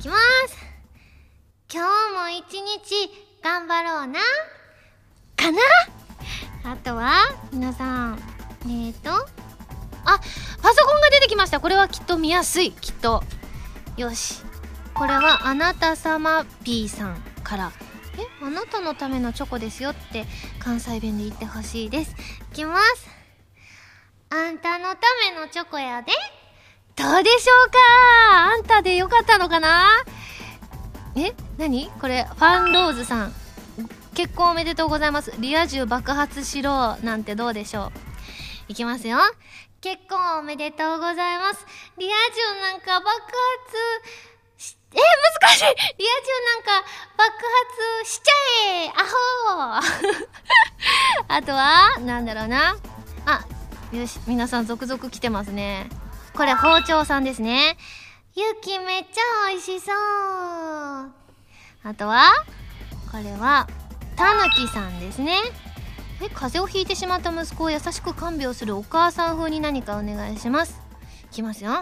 [0.00, 0.16] きま
[0.48, 0.56] す。
[1.72, 3.10] 今日も一日
[3.42, 4.20] 頑張ろうな。
[5.36, 6.72] かな？
[6.72, 7.12] あとは
[7.52, 8.18] 皆さん。
[8.62, 9.28] えーと
[10.04, 10.20] あ
[10.62, 11.60] パソコンが出てきました。
[11.60, 12.72] これはきっと見やすい。
[12.72, 13.22] きっと。
[13.96, 14.42] よし。
[14.94, 17.72] これはあなた様 P さんから。
[18.16, 20.24] えあなたのためのチョコですよって
[20.60, 22.14] 関西弁で言ってほしいです。
[22.52, 23.08] いきます。
[24.30, 24.98] あんたのた
[25.30, 26.12] めのチョコやで。
[26.96, 27.78] どうでしょうか？
[28.30, 29.88] あんたでよかったのかな？
[31.16, 31.90] え何？
[32.00, 33.34] これ、ファンローズさん。
[34.14, 35.32] 結婚おめでとうございます。
[35.40, 37.92] リア充爆発しろなんてどうでしょう？
[38.68, 39.18] いきますよ。
[39.84, 41.66] 結婚おめでとうございます。
[41.98, 43.34] リア充なんか爆発
[44.56, 47.30] し、え、難しいリア充なんか爆
[48.00, 48.32] 発しちゃ
[48.76, 49.02] えア
[49.68, 49.84] ホ
[51.28, 52.78] あとは、なんだろうな。
[53.26, 53.44] あ、
[53.94, 55.90] よし、皆さん続々来てますね。
[56.34, 57.76] これ包丁さんですね。
[58.34, 59.94] ゆきめっちゃ美味しそう。
[59.96, 61.12] あ
[61.94, 62.32] とは、
[63.12, 63.68] これは、
[64.16, 65.36] たぬきさんですね。
[66.22, 70.80] え、風邪をひいてしまった息子を優しく看病するお母さん風に何かお願いします。
[71.24, 71.72] いきますよ。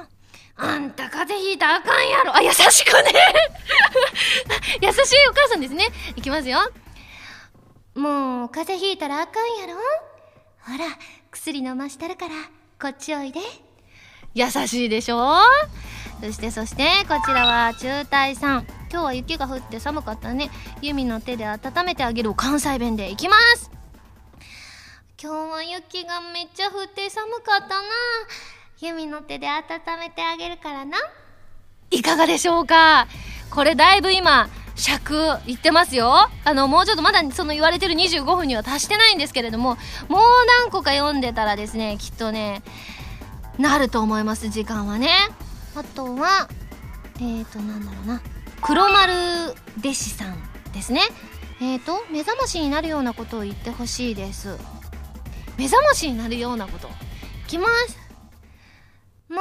[0.57, 2.37] あんた風邪ひいたあかんやろ。
[2.37, 3.13] あ、優しくね
[4.81, 5.87] 優しいお母さんですね。
[6.17, 6.59] いきますよ。
[7.95, 9.75] もう、風邪ひいたらあかんやろ
[10.61, 10.97] ほら、
[11.31, 12.35] 薬飲ましたるから、
[12.81, 13.41] こっちおいで。
[14.35, 15.37] 優しいでしょ
[16.23, 23.71] そしてそしてこちらは中隊さん今日は雪が降って寒かったねユミの手で温めてあげる関西弁でいきます
[25.23, 27.85] 今日は雪がめっちゃ降って寒かったな。
[28.81, 29.61] ユミの手で温
[30.01, 30.99] めてあげるからな。
[31.93, 33.07] いかがでしょうか？
[33.49, 35.15] これだいぶ今尺
[35.47, 36.29] いってますよ。
[36.45, 39.77] あのもうちょっとまだその言われてる25分には達してないんですけれども
[40.09, 40.23] もう
[40.61, 42.65] 何個か読んでたらですねきっとね
[43.59, 45.15] なると思います時間はね。
[45.77, 46.49] あとは
[47.19, 48.21] えーとなんだろうな。
[48.61, 49.13] 黒丸
[49.79, 50.37] 弟子さん
[50.73, 51.03] ですね。
[51.61, 54.59] えーと目覚ましになるようなことを言ってほしいです
[55.57, 56.91] 目覚ましになるようなことい
[57.47, 57.99] きます
[59.29, 59.39] も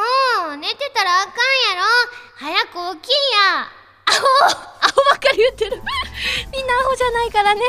[0.53, 1.87] う寝てたらあかんやろ
[2.35, 3.15] 早く起きん
[3.55, 3.67] や
[4.05, 5.81] アホアホばっかり言ってる
[6.51, 7.61] みんなアホじゃないからね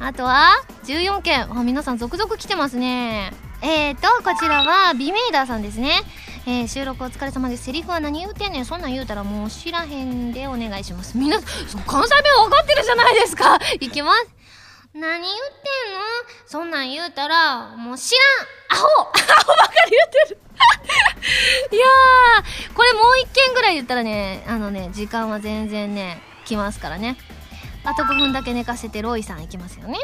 [0.00, 3.32] あとは14件あ皆さん続々来てますね
[3.62, 6.00] えーと、こちらは、ビメイダーさんですね。
[6.46, 7.64] えー、収録お疲れ様です。
[7.64, 8.64] セリフは何言うてんねん。
[8.64, 11.18] そんなん言うたらもう知らへんでお願いします。
[11.18, 11.46] みんな、関
[12.08, 13.58] 西弁分かってるじゃないですか。
[13.78, 14.39] いきます。
[14.94, 15.30] 何言って
[15.90, 16.00] んの？
[16.46, 18.14] そんなん言うたらもう知
[18.70, 18.80] らん。
[18.80, 18.86] アホ。
[18.86, 20.40] アホばかり言ってる。
[21.72, 21.86] いや
[22.74, 27.16] これもう一件ぐらい言ったらねあのね時間は全然ね来ますからね。
[27.84, 29.98] あと5分だけ寝かせてロイさん行きますよね。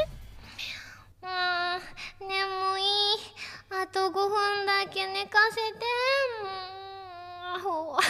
[1.22, 2.82] うん眠い
[3.82, 5.62] あと5分だけ寝かせて。
[6.43, 6.47] う
[7.57, 7.99] アホ。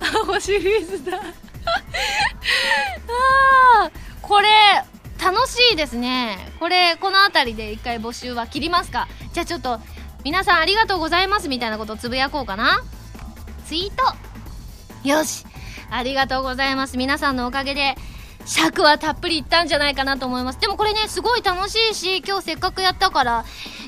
[0.00, 1.18] アホシリーズだ。
[1.20, 1.22] あ
[3.84, 3.90] あ
[4.30, 4.48] これ
[5.20, 6.38] 楽しいですね。
[6.60, 9.08] これこの辺りで一回募集は切りますか。
[9.32, 9.80] じゃあちょっと
[10.22, 12.84] 皆さんありがとうございますみたいなことをつぶやこうかな。
[13.66, 15.08] ツイート。
[15.08, 15.44] よし。
[15.90, 16.96] ありがとうございます。
[16.96, 17.96] 皆さんのおかげで
[18.46, 20.60] 尺はたっぷりいったんじゃないかなと思います。
[20.60, 23.44] でもこれねすごい楽しいし今日せっかくやったから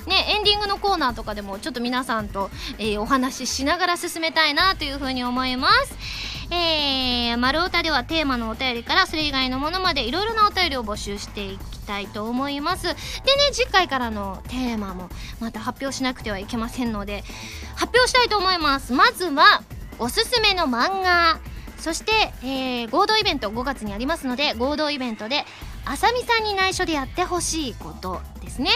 [0.08, 6.31] ねエンディングのコーナーとかでもちょっと皆さんと、えー、お話ししながら進めたいなというふうに思います。
[6.50, 12.84] えー、丸太ではテーマのお便りからそれ以外のものまでいろいろなお便りを募集していきたいと思います。
[12.84, 12.96] でね
[13.52, 15.08] 次回からのテーマも
[15.40, 17.24] また発表しなくてはいけませんので
[17.76, 18.92] 発表したいと思います。
[18.92, 19.62] まずは
[19.98, 21.40] おすすめの漫画。
[21.78, 22.12] そして、
[22.44, 25.44] えー、合同イベント5月にありますので合同イベントで
[25.84, 28.70] あさみさんに内緒でやってほしいことですね。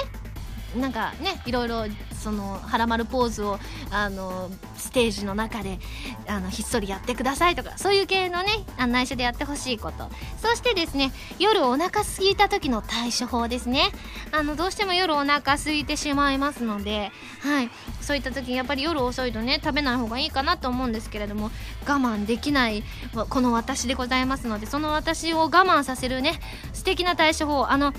[0.76, 1.86] なんかねいろいろ
[2.26, 3.60] そのはらまるポーズを
[3.92, 5.78] あのステージの中で
[6.26, 8.50] あのひっそりやってくださいとかそういう系のね
[8.88, 10.10] 内緒でやってほしいこと。
[10.42, 13.92] そしてですね夜お腹すいた時の対処法ですね。
[14.32, 17.12] あのどうしても夜お腹空いてしまいますので
[17.42, 17.70] はい。
[18.00, 21.52] そういった時にやっぱり夜遅いとね食べない方がいいかなと思うんですけれども
[21.86, 22.82] 我慢できない
[23.28, 26.40] この私でございますのでその私を我慢させるね
[26.72, 27.66] 素敵な対処法。
[27.68, 27.92] あの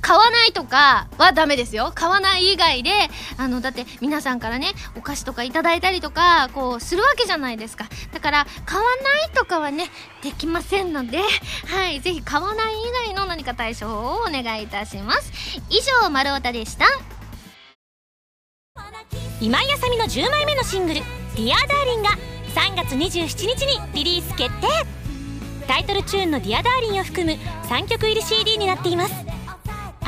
[0.00, 1.92] 買わないとかはダメですよ。
[1.94, 2.90] 買わない以外で
[3.36, 7.86] あのだって皆さんからねお菓子とかいただいたりとかこうするわけじゃないですか。
[8.12, 9.90] だから買わないとかはね
[10.22, 11.18] できませんので
[11.68, 15.32] はいぜひ買わない以外の何か対処法をお願いいたします。
[15.68, 16.86] 以上丸太でした。
[19.40, 21.00] 今井麻美の10枚目のシングル
[21.36, 22.10] 「Dear Darling が
[22.54, 24.66] 3月27日にリリース決定。
[25.68, 27.38] タイトルチューンの「ディアダーリンを含む
[27.68, 29.14] 3曲入り CD になっています。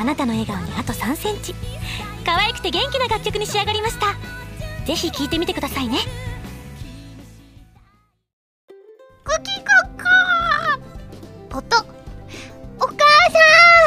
[0.00, 1.54] あなたの笑顔にあと3センチ。
[2.24, 4.16] 可愛くて元気な楽曲に仕上がりました。
[4.86, 5.98] ぜひ聴いてみてくださいね。
[9.22, 9.66] クキコ
[11.52, 11.66] コ音
[12.78, 13.36] お母さ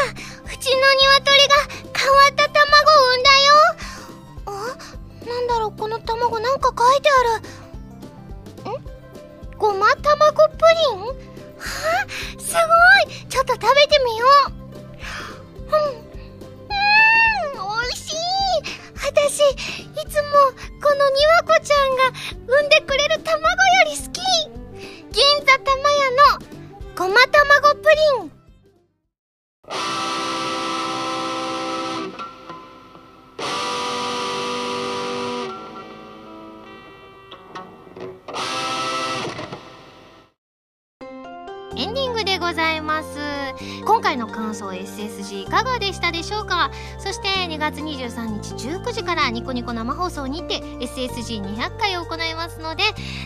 [0.05, 0.13] ん。
[0.45, 1.55] うちの鶏が
[1.97, 3.57] 変わった卵を産んだよ。
[4.45, 4.51] あ
[5.27, 5.75] なんだろう。
[5.75, 7.23] この卵なんか書いてあ
[8.69, 8.77] る。
[8.77, 9.57] ん？
[9.57, 10.57] ごま卵プ
[10.91, 10.99] リン？
[10.99, 12.07] はあ
[12.39, 12.59] すご
[13.11, 13.25] い。
[13.27, 14.27] ちょっと食べてみよ
[14.59, 14.62] う。
[19.05, 19.55] 私い
[20.09, 20.31] つも
[20.81, 22.03] このにわこちゃんが
[22.47, 23.49] 産んでくれる卵よ
[23.85, 24.21] り好き。
[25.11, 26.47] 銀座玉屋の
[26.97, 28.31] ごま卵プリン。
[42.53, 43.17] ございます。
[43.83, 46.69] 今回の感想 SSG いかがでしたでしょうか？
[46.99, 52.83] そして2月23日19時からニコニコ生放送にて SSG200 回を行いますので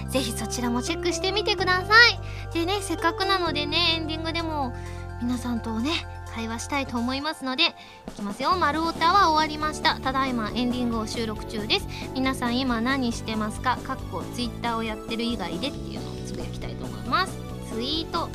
[0.07, 2.53] ぜひそちらもチェックしてみてください。
[2.53, 4.73] でねせっかくなのでねエンディングでも
[5.21, 5.91] 皆さんとね
[6.33, 7.63] 会話したいと思いますので
[8.07, 8.55] いきますよ。
[8.55, 9.99] 丸太は終わりました。
[9.99, 11.87] ただいまエンディングを収録中です。
[12.13, 13.75] 皆さん今何してますか？
[13.83, 17.37] かっこ Twitter をやってる以外でっていうのをつぶやきたいと思います。
[17.69, 18.29] ツイート。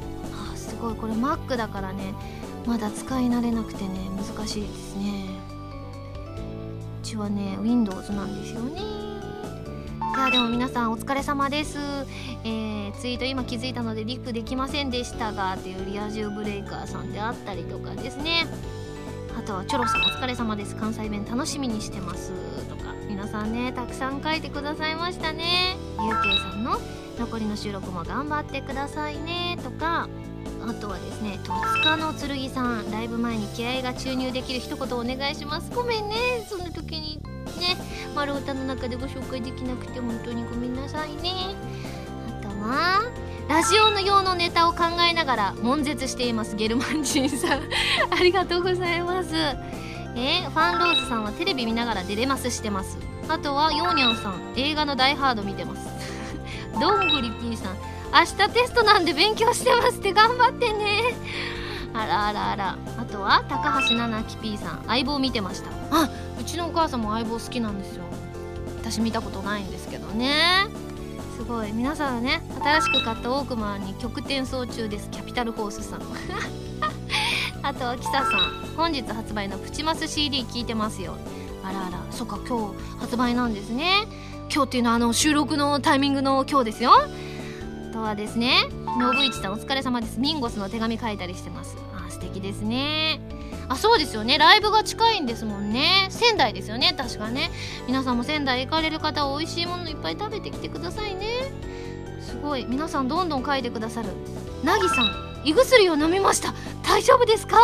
[0.82, 2.14] ごいこれ Mac だからね
[2.66, 5.30] まだ使い慣れなくてね難しいですね。
[7.00, 8.80] うちはね Windows なんですよね。
[8.80, 11.78] いやでも皆さんお疲れ様です、
[12.44, 18.46] えー、ツイート今気づいたのでリップできませんでしたがっていうリア充ブレイカーさんであったりとかですね。
[19.36, 20.76] あとはチョロさんお疲れ様です。
[20.76, 22.32] 関西弁楽しみにしてます。
[22.68, 25.76] とか皆さんねたくさん書いてくださいましたね。
[26.00, 26.78] ゆうけいさんの
[27.18, 29.58] 残りの収録も頑張ってくださいね。
[29.64, 30.08] とか
[30.68, 31.52] あとはですね戸
[31.82, 35.70] 塚の剣さんライブ前に気合が注入できる一言お願いします。
[35.74, 37.20] ごめんねその時に
[37.60, 37.76] ね
[38.14, 41.54] 丸歌の中でご紹介できなくて本当にごめんなさいね。
[42.28, 43.02] あとは
[43.48, 47.60] ラジオの用のネタを考えながら悶絶していますゲルマン人さん。
[48.10, 49.34] ありがとうございます。
[50.14, 52.98] えー、ファンローズさんはテレビ見ながらデレマスしてます。
[53.28, 55.88] あとはヨーニャンさん映画のダイハード見てます。
[56.80, 57.91] どんぐり P さん。
[58.12, 61.14] 明日テストなんで勉強してますって頑張ってね。
[61.94, 62.78] あらあらあら。
[62.98, 65.70] あとは高橋七樹 P さん相棒見てました。
[65.90, 68.04] あうちのお母さんも相棒好きなんですよ。
[68.80, 70.66] 私見たことないんですけどね。
[71.36, 71.72] すごい。
[71.72, 75.08] 皆さんね新しく買ったウォークマンに曲転送中です。
[75.10, 76.02] キャピタルホースさん。
[77.64, 78.76] あとはキサさん。
[78.76, 81.16] 本日発売のプチマス CD 聞いてますよ。
[81.64, 81.98] あらあら。
[82.10, 84.06] そっか今日発売なんですね。
[84.52, 86.92] 今日っていうのはあの収録のタイミングの今日ですよ。
[86.92, 87.08] あ
[87.92, 88.68] とはですね
[89.14, 90.18] 信一さんお疲れ様です。
[90.18, 91.76] ミンゴスの手紙書いたりしてます。
[91.94, 93.20] あ素敵ですね。
[93.68, 94.38] あそうですよね。
[94.38, 96.08] ライブが近いんですもんね。
[96.10, 96.94] 仙台ですよね。
[96.96, 97.50] 確かね。
[97.86, 101.52] 皆さんも仙台行かれる方は美味しいものいっぱい食べてきてくださいね。
[102.20, 102.66] すごい。
[102.68, 104.08] 皆さんどんどん書いてくださる。
[104.64, 106.54] なぎさん胃薬を飲みました。
[106.82, 107.56] 大丈夫ですか？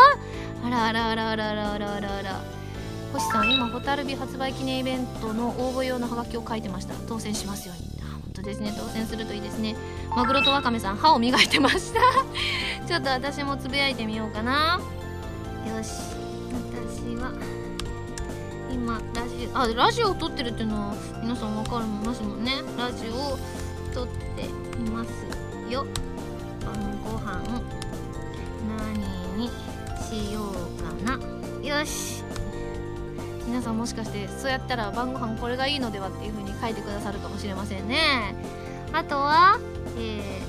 [0.65, 2.41] あらあらあらあらあらあらあらあら。
[3.13, 6.95] 星さん今ホタルビ発売記念イベントの応募用のハガキを書いてました。
[7.09, 7.98] 当選しますように。
[8.39, 9.75] あ本当ですね当選するといいですね。
[10.15, 12.01] マグロとワカメさん歯を磨いてました。
[12.87, 14.81] ちょっと私もつぶやいてみようかな。
[15.67, 15.91] よし
[16.73, 17.33] 私は
[18.73, 22.53] 今ラジオあラジオを撮ってるっていうのは皆さん分かるもんますもんね。
[22.77, 23.39] ラジオを
[23.93, 25.11] 撮っています
[25.71, 25.85] よ。
[26.65, 27.43] 晩ご飯
[28.79, 29.51] 何に
[30.01, 31.79] しようかな。
[31.81, 32.18] よし。
[33.49, 38.35] 皆さんもしかしてそうやったら晩ご飯これがいいのではっていう風に書いてくださるかもしれませんね。
[38.93, 39.59] あとは、
[39.97, 40.43] え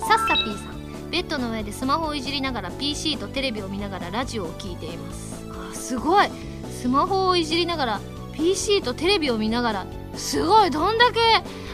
[0.00, 1.10] さっさぴーさん。
[1.10, 5.44] ベッドの上でスマホをいじりながら PC とテレビを見ながらラジオを聴いています。
[5.50, 6.28] あすごい。
[6.70, 8.00] スマホをいじりながら
[8.32, 10.70] PC とテレビを見ながらすごい。
[10.70, 11.20] どんだけ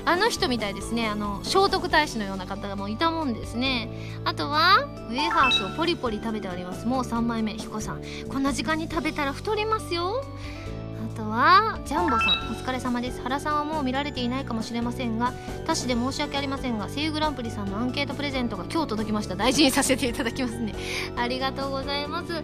[0.04, 1.08] あの人みたいですね。
[1.08, 3.88] あの聖徳太子のような方がもういたもんですね。
[4.24, 6.84] あとはウェハースをポリポリ食べております。
[6.86, 8.02] もう3枚目彦さん。
[8.28, 10.24] こんな時間に食べたら太りますよ。
[11.14, 12.52] とはジャンボさん。
[12.52, 13.20] お疲れ様です。
[13.22, 15.32] 原さんはもう見られていないかもしれませんが
[15.64, 19.36] 他市で申し訳ありませんが声優グランプリさんのアンケートプレゼントが今日届きました。
[19.36, 20.74] 大事にさせていただきますね。
[21.16, 22.32] ありがとうございます。
[22.34, 22.40] あ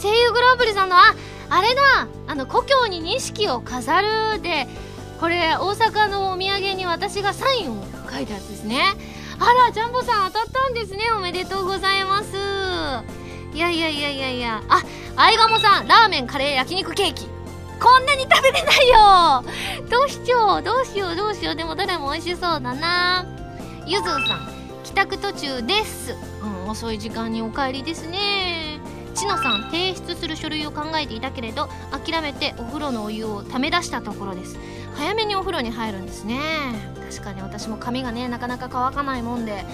[0.00, 1.14] 声優グランプリさんのあ
[1.48, 4.66] あれだあの故郷に錦を飾るで
[5.20, 8.82] これ大阪のお土産に私がサインを書いたやつですね。
[9.38, 11.00] あらジャンボさん当たったんですね。
[11.16, 12.36] おめでとうございます。
[13.54, 14.62] いやいやいやいやいや。
[14.68, 14.82] あ
[15.16, 17.28] あいがもさんラーメンカレー焼肉ケーキ。
[17.82, 19.44] こんなに食べれないよ。
[19.90, 21.56] どうしようどうしようどうしよう。
[21.56, 23.26] でもどれも美味しそうだな。
[23.86, 24.22] ゆずさん
[24.84, 26.14] 帰宅途中です。
[26.42, 28.78] うん遅い時間にお帰りですね。
[29.14, 34.56] ちのさん提出する書類を考えていたけれど諦めてお風呂のお湯をため出したところです。
[34.94, 36.38] 早めにお風呂に入るんですね。
[37.10, 39.64] 確かに私も髪がねなかなか乾かないもんで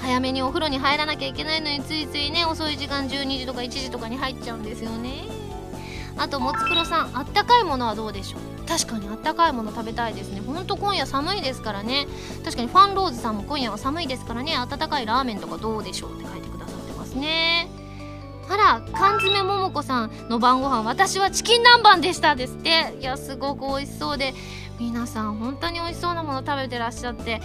[0.00, 5.41] 早めにお風呂に入らなきゃいけないのについついね遅い時間12時とか1時とかに入っちゃうんですよね。
[6.22, 8.68] あともつくろさんあったかいものはどうでしょう？
[8.68, 9.08] 確かに。
[9.08, 10.40] あったかいもの食べたいですね。
[10.40, 12.06] ほんと今夜寒いですからね。
[12.44, 14.56] 確かにファンローズさんも今夜は寒いですからね。
[14.56, 17.68] 温かいラーメンとかどうでしょうって書いてくださってますね。
[18.48, 22.94] あら缶詰ももこさんの晩ご飯私はチキン南蛮でしたですって。
[23.00, 24.32] いやすごく美味しそうで。
[24.78, 27.42] 皆さん本当に美味しそうなもの食べてらっしゃって。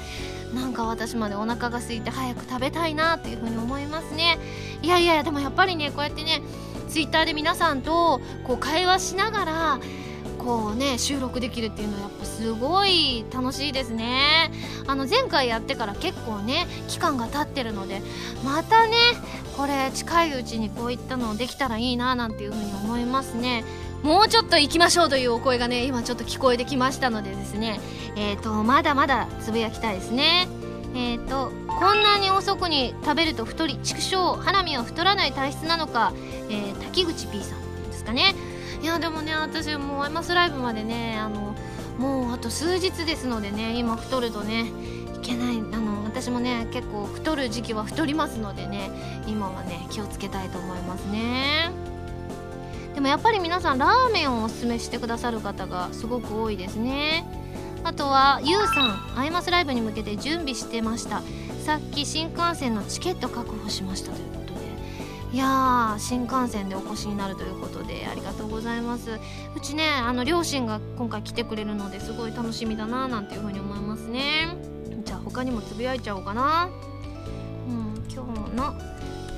[0.54, 4.38] なんか私までお腹が空いて早く食べたいなっていうふうに思いますね。
[4.84, 6.42] いやいやでもやっぱりねこうやってね
[6.88, 9.80] ツイッターで皆さんとこう会話しながら
[10.38, 14.52] こうね収録できるっていうのはやっぱすごい楽しいですね。
[14.88, 18.02] あの前回やってから結構ね期間が経ってるので
[18.46, 18.96] またね
[19.58, 23.66] これ近いうちにこういったのできたらいいななんていうふうに思いますね。
[24.04, 27.80] もうちょっと行きましょうというお声がね今ちょっと聞こえてきましたのでですね
[28.16, 30.48] えっ、ー、とまだまだつぶやきたいですね。
[30.96, 36.14] えっ、ー、とこんなに遅くに食べると太り畜生花見は太らない体質なのか、
[36.50, 38.36] えー、滝口 P さんですかね。
[38.82, 41.56] いやでもね私もうアイマスライブまでねあの
[41.98, 44.66] もうあと数日ですのでね今太るとね
[45.16, 48.90] いけないあの私もね結構太る時期は太りますのでね
[49.28, 51.72] 今はね気をつけたいと思いますね。
[52.94, 57.26] でもやっぱり皆さんラーメンをおすすめしてくださる方がすごく多いですね。
[57.88, 58.86] あとはゆうさ
[59.16, 61.22] んアイマスライブに向けて準備してました。
[61.64, 65.36] さっき新幹線のチケット確保しましたということで。
[65.36, 69.12] いやー新幹線でお越しになるということでありがとうございます。
[69.56, 74.50] うちねあの両親が今回来てくれるのですごい楽しみだななんていうふうに思いますね。
[75.06, 76.68] じゃあ他にもつぶやいちゃおうかな。
[77.70, 78.74] うん今日の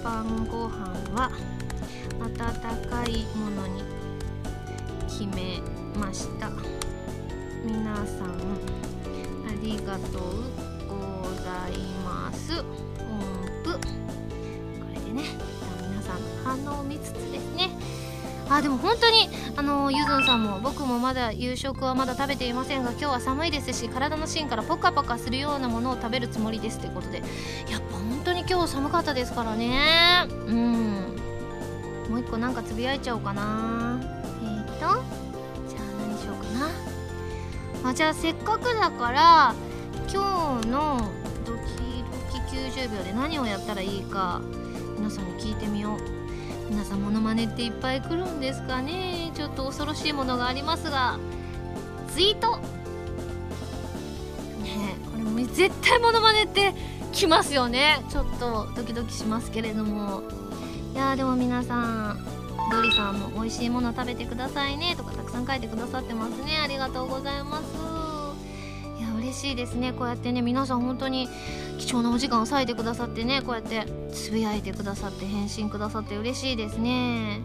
[0.03, 1.29] 晩ご飯は
[2.19, 3.83] 温かいものに
[5.07, 5.61] 決め
[5.95, 6.49] ました。
[7.63, 10.43] 皆さんありがとう
[11.21, 12.59] ございます。
[12.59, 12.65] 音
[13.63, 13.73] 符。
[13.73, 13.79] こ
[14.93, 15.23] れでね
[15.89, 17.69] 皆さん反応を見つつですね。
[18.49, 27.17] あでも本当にあのゆずんさんも僕もまだ夕食はまだ食べていませんが今日は寒いですし体の芯からポカポカするようなものを食べるつもりですということで。
[27.17, 30.25] やっぱ本当に今日寒かったですからね。
[30.47, 31.15] うん。
[32.09, 33.99] もう一個なんかつぶやいちゃおうかな。
[34.41, 35.08] えーと。
[37.83, 39.55] あじゃあせっかくだから
[40.11, 41.09] 今日の
[41.45, 41.59] ドキ
[42.11, 42.17] ド
[42.49, 44.41] キ90秒で何をやったらいいか
[44.97, 45.99] 皆さんに聞いてみよう。
[46.69, 49.31] 皆さんモノマネっていっぱい来るんですかね。
[49.33, 51.17] ちょっと恐ろしいものがありますが。
[52.13, 52.57] ツイート。
[52.57, 52.63] ね
[55.11, 56.73] これも絶対モノマネって
[57.11, 58.03] 来ますよね。
[58.09, 60.23] ちょっとドキドキしますけれども。
[60.93, 62.38] いやでも皆さん
[62.69, 66.59] ドリさんも美味しいもの食べてくださいねとかたくさん書いてくださってますね。
[66.63, 67.65] ありがとうございます。
[68.99, 69.93] いや嬉嬉しいですね。
[69.93, 71.29] こうやってね皆さん本当に
[71.77, 77.39] 貴重なお時間を割いてくださってねこうやってつぶやいてくださって返信くださって嬉しいですね。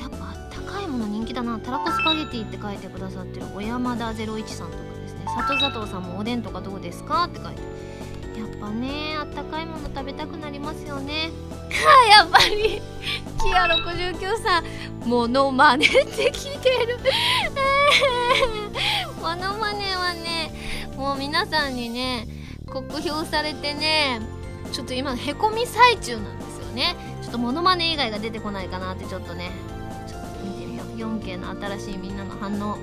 [0.00, 1.58] やっぱあったかいもの人気だな。
[1.60, 5.24] たらこスパゲティって書いてくださってる小山田01さんとかですね。
[5.36, 7.24] 里佐藤さんもおでんとかどうですか？
[7.24, 7.62] って書いて
[8.68, 11.30] やっぱねあったかいもの食べたくなりますよね。
[11.70, 12.82] か やっぱり。
[13.42, 14.64] キア69さん
[15.08, 16.98] モノマネって聞いてる。
[19.22, 20.52] モノマネはね
[20.96, 22.26] もう皆さんにね
[22.66, 24.20] 酷評されてね
[24.72, 26.96] ちょっと今へこみ最中なんですよね。
[27.22, 29.52] ちょっとモノマネ以外が出てこないかなってちょっとね。
[30.06, 31.18] ちょっと見てみよう。
[31.18, 32.76] 4K の新しいみんなの反応。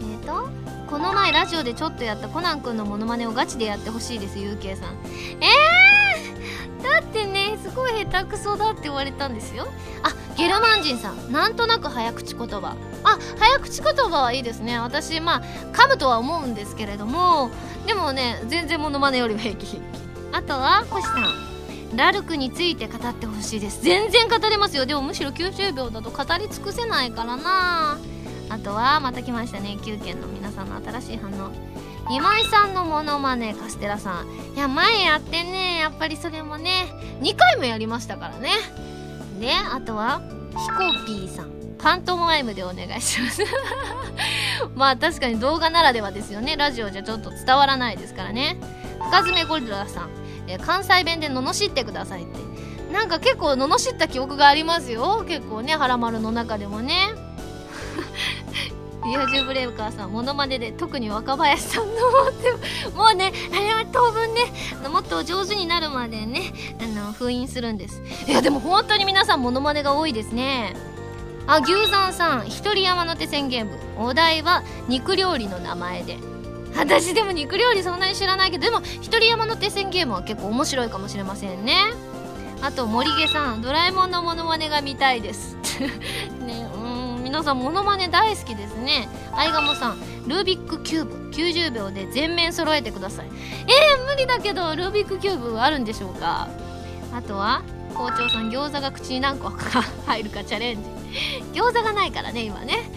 [0.00, 4.94] えーとこの前ラジオでちょっとやったコナン君のモノマネをガチでやってほしいです UK さん。
[5.40, 9.66] えー、だってねすごい下手くそだって言われたんですよ。
[10.02, 11.32] あゲルマン人さん。
[11.32, 12.76] なんとなく早口言葉。
[13.02, 14.78] あ早口言葉はいいですね。
[14.78, 17.50] 私まあ噛むとは思うんですけれども。
[17.86, 19.66] でもね全然モノマネよりは平気。
[19.66, 19.84] 平気
[20.32, 21.96] あとは星さん。
[21.96, 23.82] ラルクについて語ってほしいです。
[23.82, 24.86] 全然語れますよ。
[24.86, 27.98] でもむしろ90秒だと語り尽くせないからな。
[28.48, 29.76] あとはまた来ましたね。
[29.80, 31.50] 9件の皆さんの新しい反応。
[32.10, 34.54] 今井さんのモノマネカステラさん。
[34.54, 35.78] いや前やってね。
[35.78, 36.86] やっぱりそれもね
[37.20, 38.50] 2回もやりましたからね。
[39.40, 40.20] であとは
[40.50, 41.56] ヒコピーさん。
[41.78, 43.42] パントマイムでお願いします。
[44.74, 46.56] まあ確かに動画ならではですよね。
[46.56, 48.58] ラジオじゃちょっと伝わらないですからね。
[49.10, 50.10] 深爪ゴリラさん、
[50.48, 52.92] え関西弁で罵ってくださいって。
[52.92, 55.24] なんか結構罵った記憶がありますよ。
[55.28, 57.25] 結構ね「はらまる」の中でもね。
[59.06, 64.42] リア充ブレイカーさんモノマネで特に若林さんのってもうねあれは当分ね
[64.90, 68.02] もっと上手になるまでねあの封印するんです。
[68.26, 70.74] いやでも本当に皆さんモノマネが多いですね。
[71.46, 76.18] あ牛山さん一人山手線ゲームお題は肉料理の名前で。
[76.76, 81.74] 私でも肉料理そんなに知らないけどでも一人山の手線ゲームは結構面白いかもしれませんね。
[82.62, 85.56] あと森毛さんドラえもんのモノマネが見たいです。
[86.40, 86.68] ね
[87.26, 89.08] 皆さんモノマネ大好きですね。
[89.32, 89.98] あいがもさん
[90.28, 93.26] ルービックキューブ90秒で全面揃えてください。
[93.26, 96.48] えー、無理だけどルービックキューブあるんでしょうか？
[97.12, 97.62] あとは
[97.94, 100.88] 校長さん餃子が口に何個か入るかチャレンジ。
[101.52, 102.88] 餃子がないからね今ね。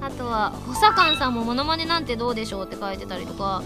[0.00, 3.62] あとは補佐官さんもモノマネなんてどうでしょうって書いてたりとか。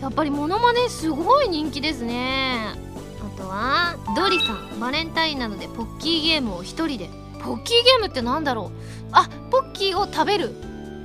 [0.00, 2.74] やっぱりモノマネすごい人気ですね。
[3.20, 7.08] あとはドリさんバレンタインなのでポッキーゲームを1人で
[7.42, 8.70] ポッキーゲームってなんだろう？
[9.12, 10.50] あポッキーを食べる。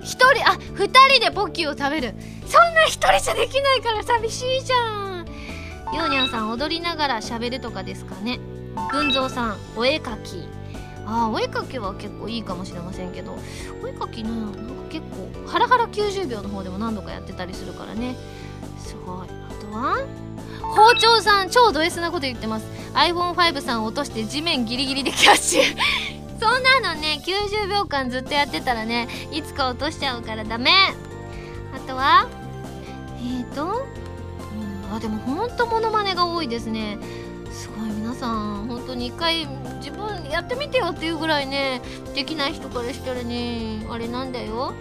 [0.01, 2.13] 1人あ2人でポッキーを食べる。
[2.45, 5.25] そんな1人じゃできないから寂しいじゃん。
[5.93, 8.39] ヨーニャンさん踊りながら喋るとかですかね。
[8.91, 10.47] 群像さんお絵描き。
[11.05, 13.33] あお絵描きは結構いいかもしれませんけど。
[13.83, 14.59] お絵描きねなんか
[14.89, 18.15] 結構ハラハラ90秒の方でも何度かやってたりするからね。
[18.77, 19.27] すごい。
[19.27, 19.97] あとは
[20.61, 22.67] 包丁さん超ド S なこと言ってます。
[22.93, 25.75] iPhone5 さん落として地面ギリギリでキャッチ。
[26.39, 30.71] そんなのね90秒間ずっとやってたらねいつか落としちゃうからダメ
[31.75, 32.27] あとは
[33.19, 36.97] えーと、うん、あでもほんとモノマネが多いですね
[37.51, 41.81] すごい皆さん本当に一回自分やってみてよっていうぐらいね
[42.13, 44.73] できない人からしたらねあれなんだよ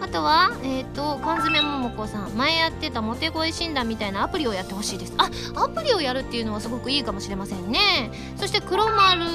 [0.00, 2.30] あとは、えっ、ー、と、缶詰ももこさん。
[2.30, 5.12] 前やってたモテ声診断みたいなアプリをやってほしいです。
[5.18, 8.10] あ、アプリをやるっていうのはすごくいいかもしれませんね。
[8.36, 9.26] そして、黒丸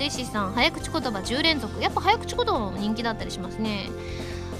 [0.00, 0.52] 弟子さん。
[0.52, 1.80] 早口言葉10連続。
[1.82, 3.90] やっぱ早口言葉も人気だったりしますね。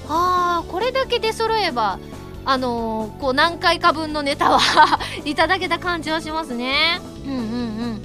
[0.07, 1.99] あー、これだけ出揃えば、
[2.45, 4.59] あのー、こう何回か分のネタは
[5.25, 7.01] いただけた感じはしますね。
[7.25, 7.43] うんうんう
[7.93, 8.01] ん。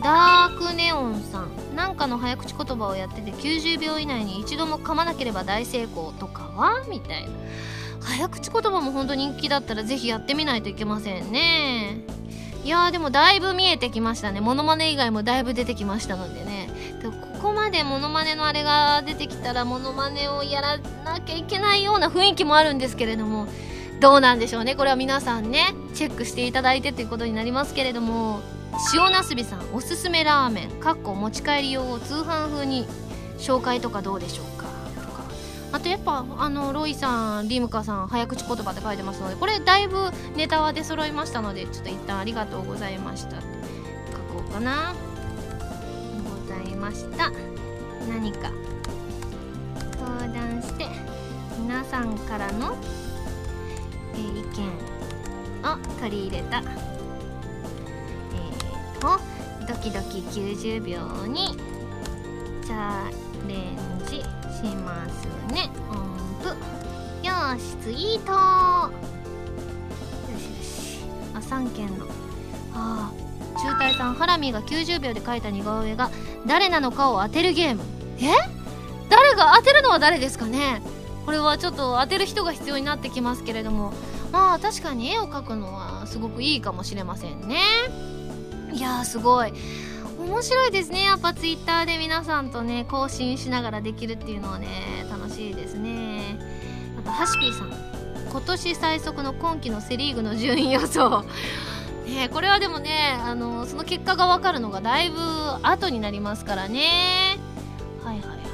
[0.00, 1.64] ダークネオンさん。
[1.74, 6.84] なんかの早口言葉をやってて90秒以内に一度も噛まなければ大成功とかは？
[6.88, 7.28] みたいな
[8.00, 12.04] 早口言葉も本当人気だったらぜひやってみないといけませんね
[12.64, 14.40] いやーでもだいぶ見えてきましたね。
[14.40, 16.68] モノマネ以外もだいぶ出てきましたのでね。
[17.02, 23.46] でここまでモノマネのあれが出てきたらモノマネをやらなきゃいけないような雰囲気もあるんですけれども
[24.00, 24.74] どうなんでしょうね。
[24.76, 28.40] これは皆さんねチェックしていただいてということになりますけれども
[28.94, 32.86] 塩なすびさんおすすめラーメンかっこ持ち帰り用を通販風に
[33.38, 34.53] 紹介とかどうでしょう？
[35.74, 43.40] あとやっぱあのロイさんリムカさん早口言葉って書いてますのでこれだいぶネタは出揃いましたのでちょっと一旦ありがとうございました。
[43.40, 43.46] 書
[44.32, 44.94] こうかな。
[46.22, 47.32] ございました。
[48.08, 48.52] 何か。
[49.98, 50.86] 相談して
[51.58, 52.76] 皆さんからの、
[54.14, 54.68] えー、意見
[55.64, 56.60] を取り入れた。
[59.08, 59.18] を
[59.66, 61.56] ドキドキ90秒に
[62.64, 63.08] チャ
[63.48, 64.43] レンジ。
[64.70, 65.68] しますね。
[65.90, 65.96] 音
[66.42, 66.48] 符
[67.26, 68.36] よしツイートよ
[70.38, 71.00] しよし。
[71.34, 72.06] あ3件の。
[72.72, 73.14] ああ
[73.60, 76.10] 中隊さんハラミが90秒で描いた似顔絵が
[76.46, 77.82] 誰なのかを当てるゲーム。
[78.18, 78.30] え？
[79.10, 80.82] 誰が当てるのは誰ですかね？
[81.26, 83.92] これはちょっと当てる人が必要になってきますけれども。
[84.32, 87.58] まあ確かに絵を描くのはすごくいいかもしれませんね。
[88.72, 89.52] いやすごい。
[90.24, 91.04] 面白いですね。
[91.04, 96.38] やっぱツイッターで皆さんとね更新しながらできるっていうのはね楽しいですね。
[96.98, 97.72] あとハシピーさん。
[98.30, 101.24] 今年最速の今季のセ・リーグの順位予想。
[102.06, 105.18] ねこれはでもねあのその結果が分かるのがだいぶ
[105.62, 107.38] 後になりますからね。
[108.02, 108.46] はいはいはいはいは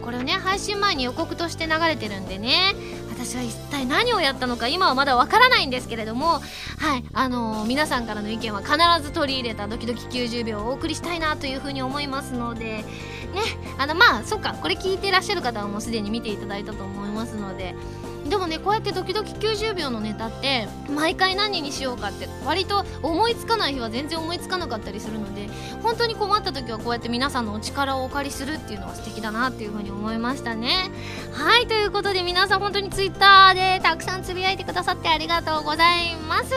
[0.00, 0.02] い。
[0.02, 2.74] これをね配信前に予告として流れてるんでね
[3.26, 6.40] 私は一体何をやったのか今はまだわからないんですけれども
[6.78, 12.84] はいあのー皆さんからの意見は必ず取り入れたドキドキ90秒をお送りしたいなというふうに思いますのでね
[13.78, 17.74] あのまあそっかこれ聞いてらっしゃる方はもうすでに見ていただいたと思いますので
[18.28, 25.48] でもねこうやってドキドキ90秒のネタって毎回何にしようかって割と思いつかない日は全然思いつかなかったりするので
[25.82, 30.90] 本当に困った時はこうやって皆さんのお力をお借りするっていうのは素敵だなっていうふうに思いましたね。
[31.32, 36.50] はいということで皆さん本当にツイッターでたくさんつぶやいてくださってありがとうございます。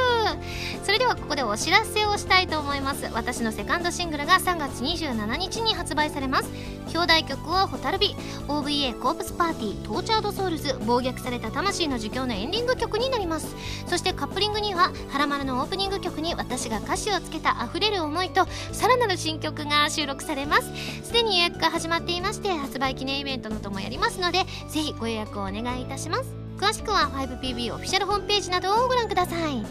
[0.84, 3.08] それではここでお知らせをしたいと思います。
[3.14, 6.50] 私のセカンドシングルが3月27日に発売されます。
[6.96, 8.16] 表題曲は「ホタルビ」
[8.48, 9.86] OVA コープスパーティー。
[9.86, 10.80] トーチャードソウルズ。
[10.86, 13.54] 暴虐された魂の呪叫のエンディング曲になります。
[13.86, 20.72] そしてカップリングには「はらまる」のオープニング曲に私が歌詞をつけた溢れる思いとさらなる新曲が収録されます。
[21.04, 26.34] すでに予約が始まっていまして発売記念イベントなどもやりますのでぜひご予約をお願いいたします。
[26.58, 29.66] 詳しくは 5PB オフィシャルホームページなどをご覧ください。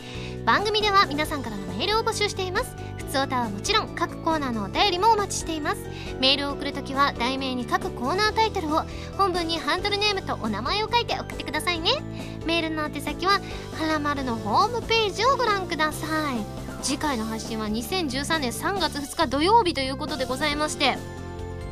[0.49, 2.75] 番組では皆さんからのメールを募集しています。
[2.97, 5.83] 普通歌はもちろん各コーナーのお便りもお待ちしています。
[6.21, 8.81] メールを送るときは題名に各コーナータイトルを
[9.19, 12.03] 本文にハンドルネームとお名前を書いて送ってくださいね。
[12.47, 13.41] メールの宛先はは
[13.87, 16.83] らまるのホームページをご覧ください。
[16.83, 20.97] 次回の配信は2013年3月2日土曜日ということでございまして。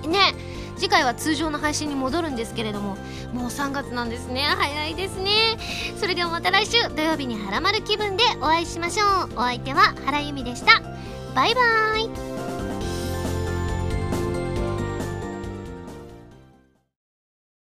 [0.07, 2.97] ねえ次回は通常の配信に戻るんですけれども
[3.33, 4.43] もう3月なんですね。
[4.43, 5.57] 早いですね。
[5.99, 9.31] それではまた来週土曜日にハラマル気分でお会いしましょう。
[9.37, 10.83] お相手は原由美でした。
[11.35, 12.36] バイバーイ。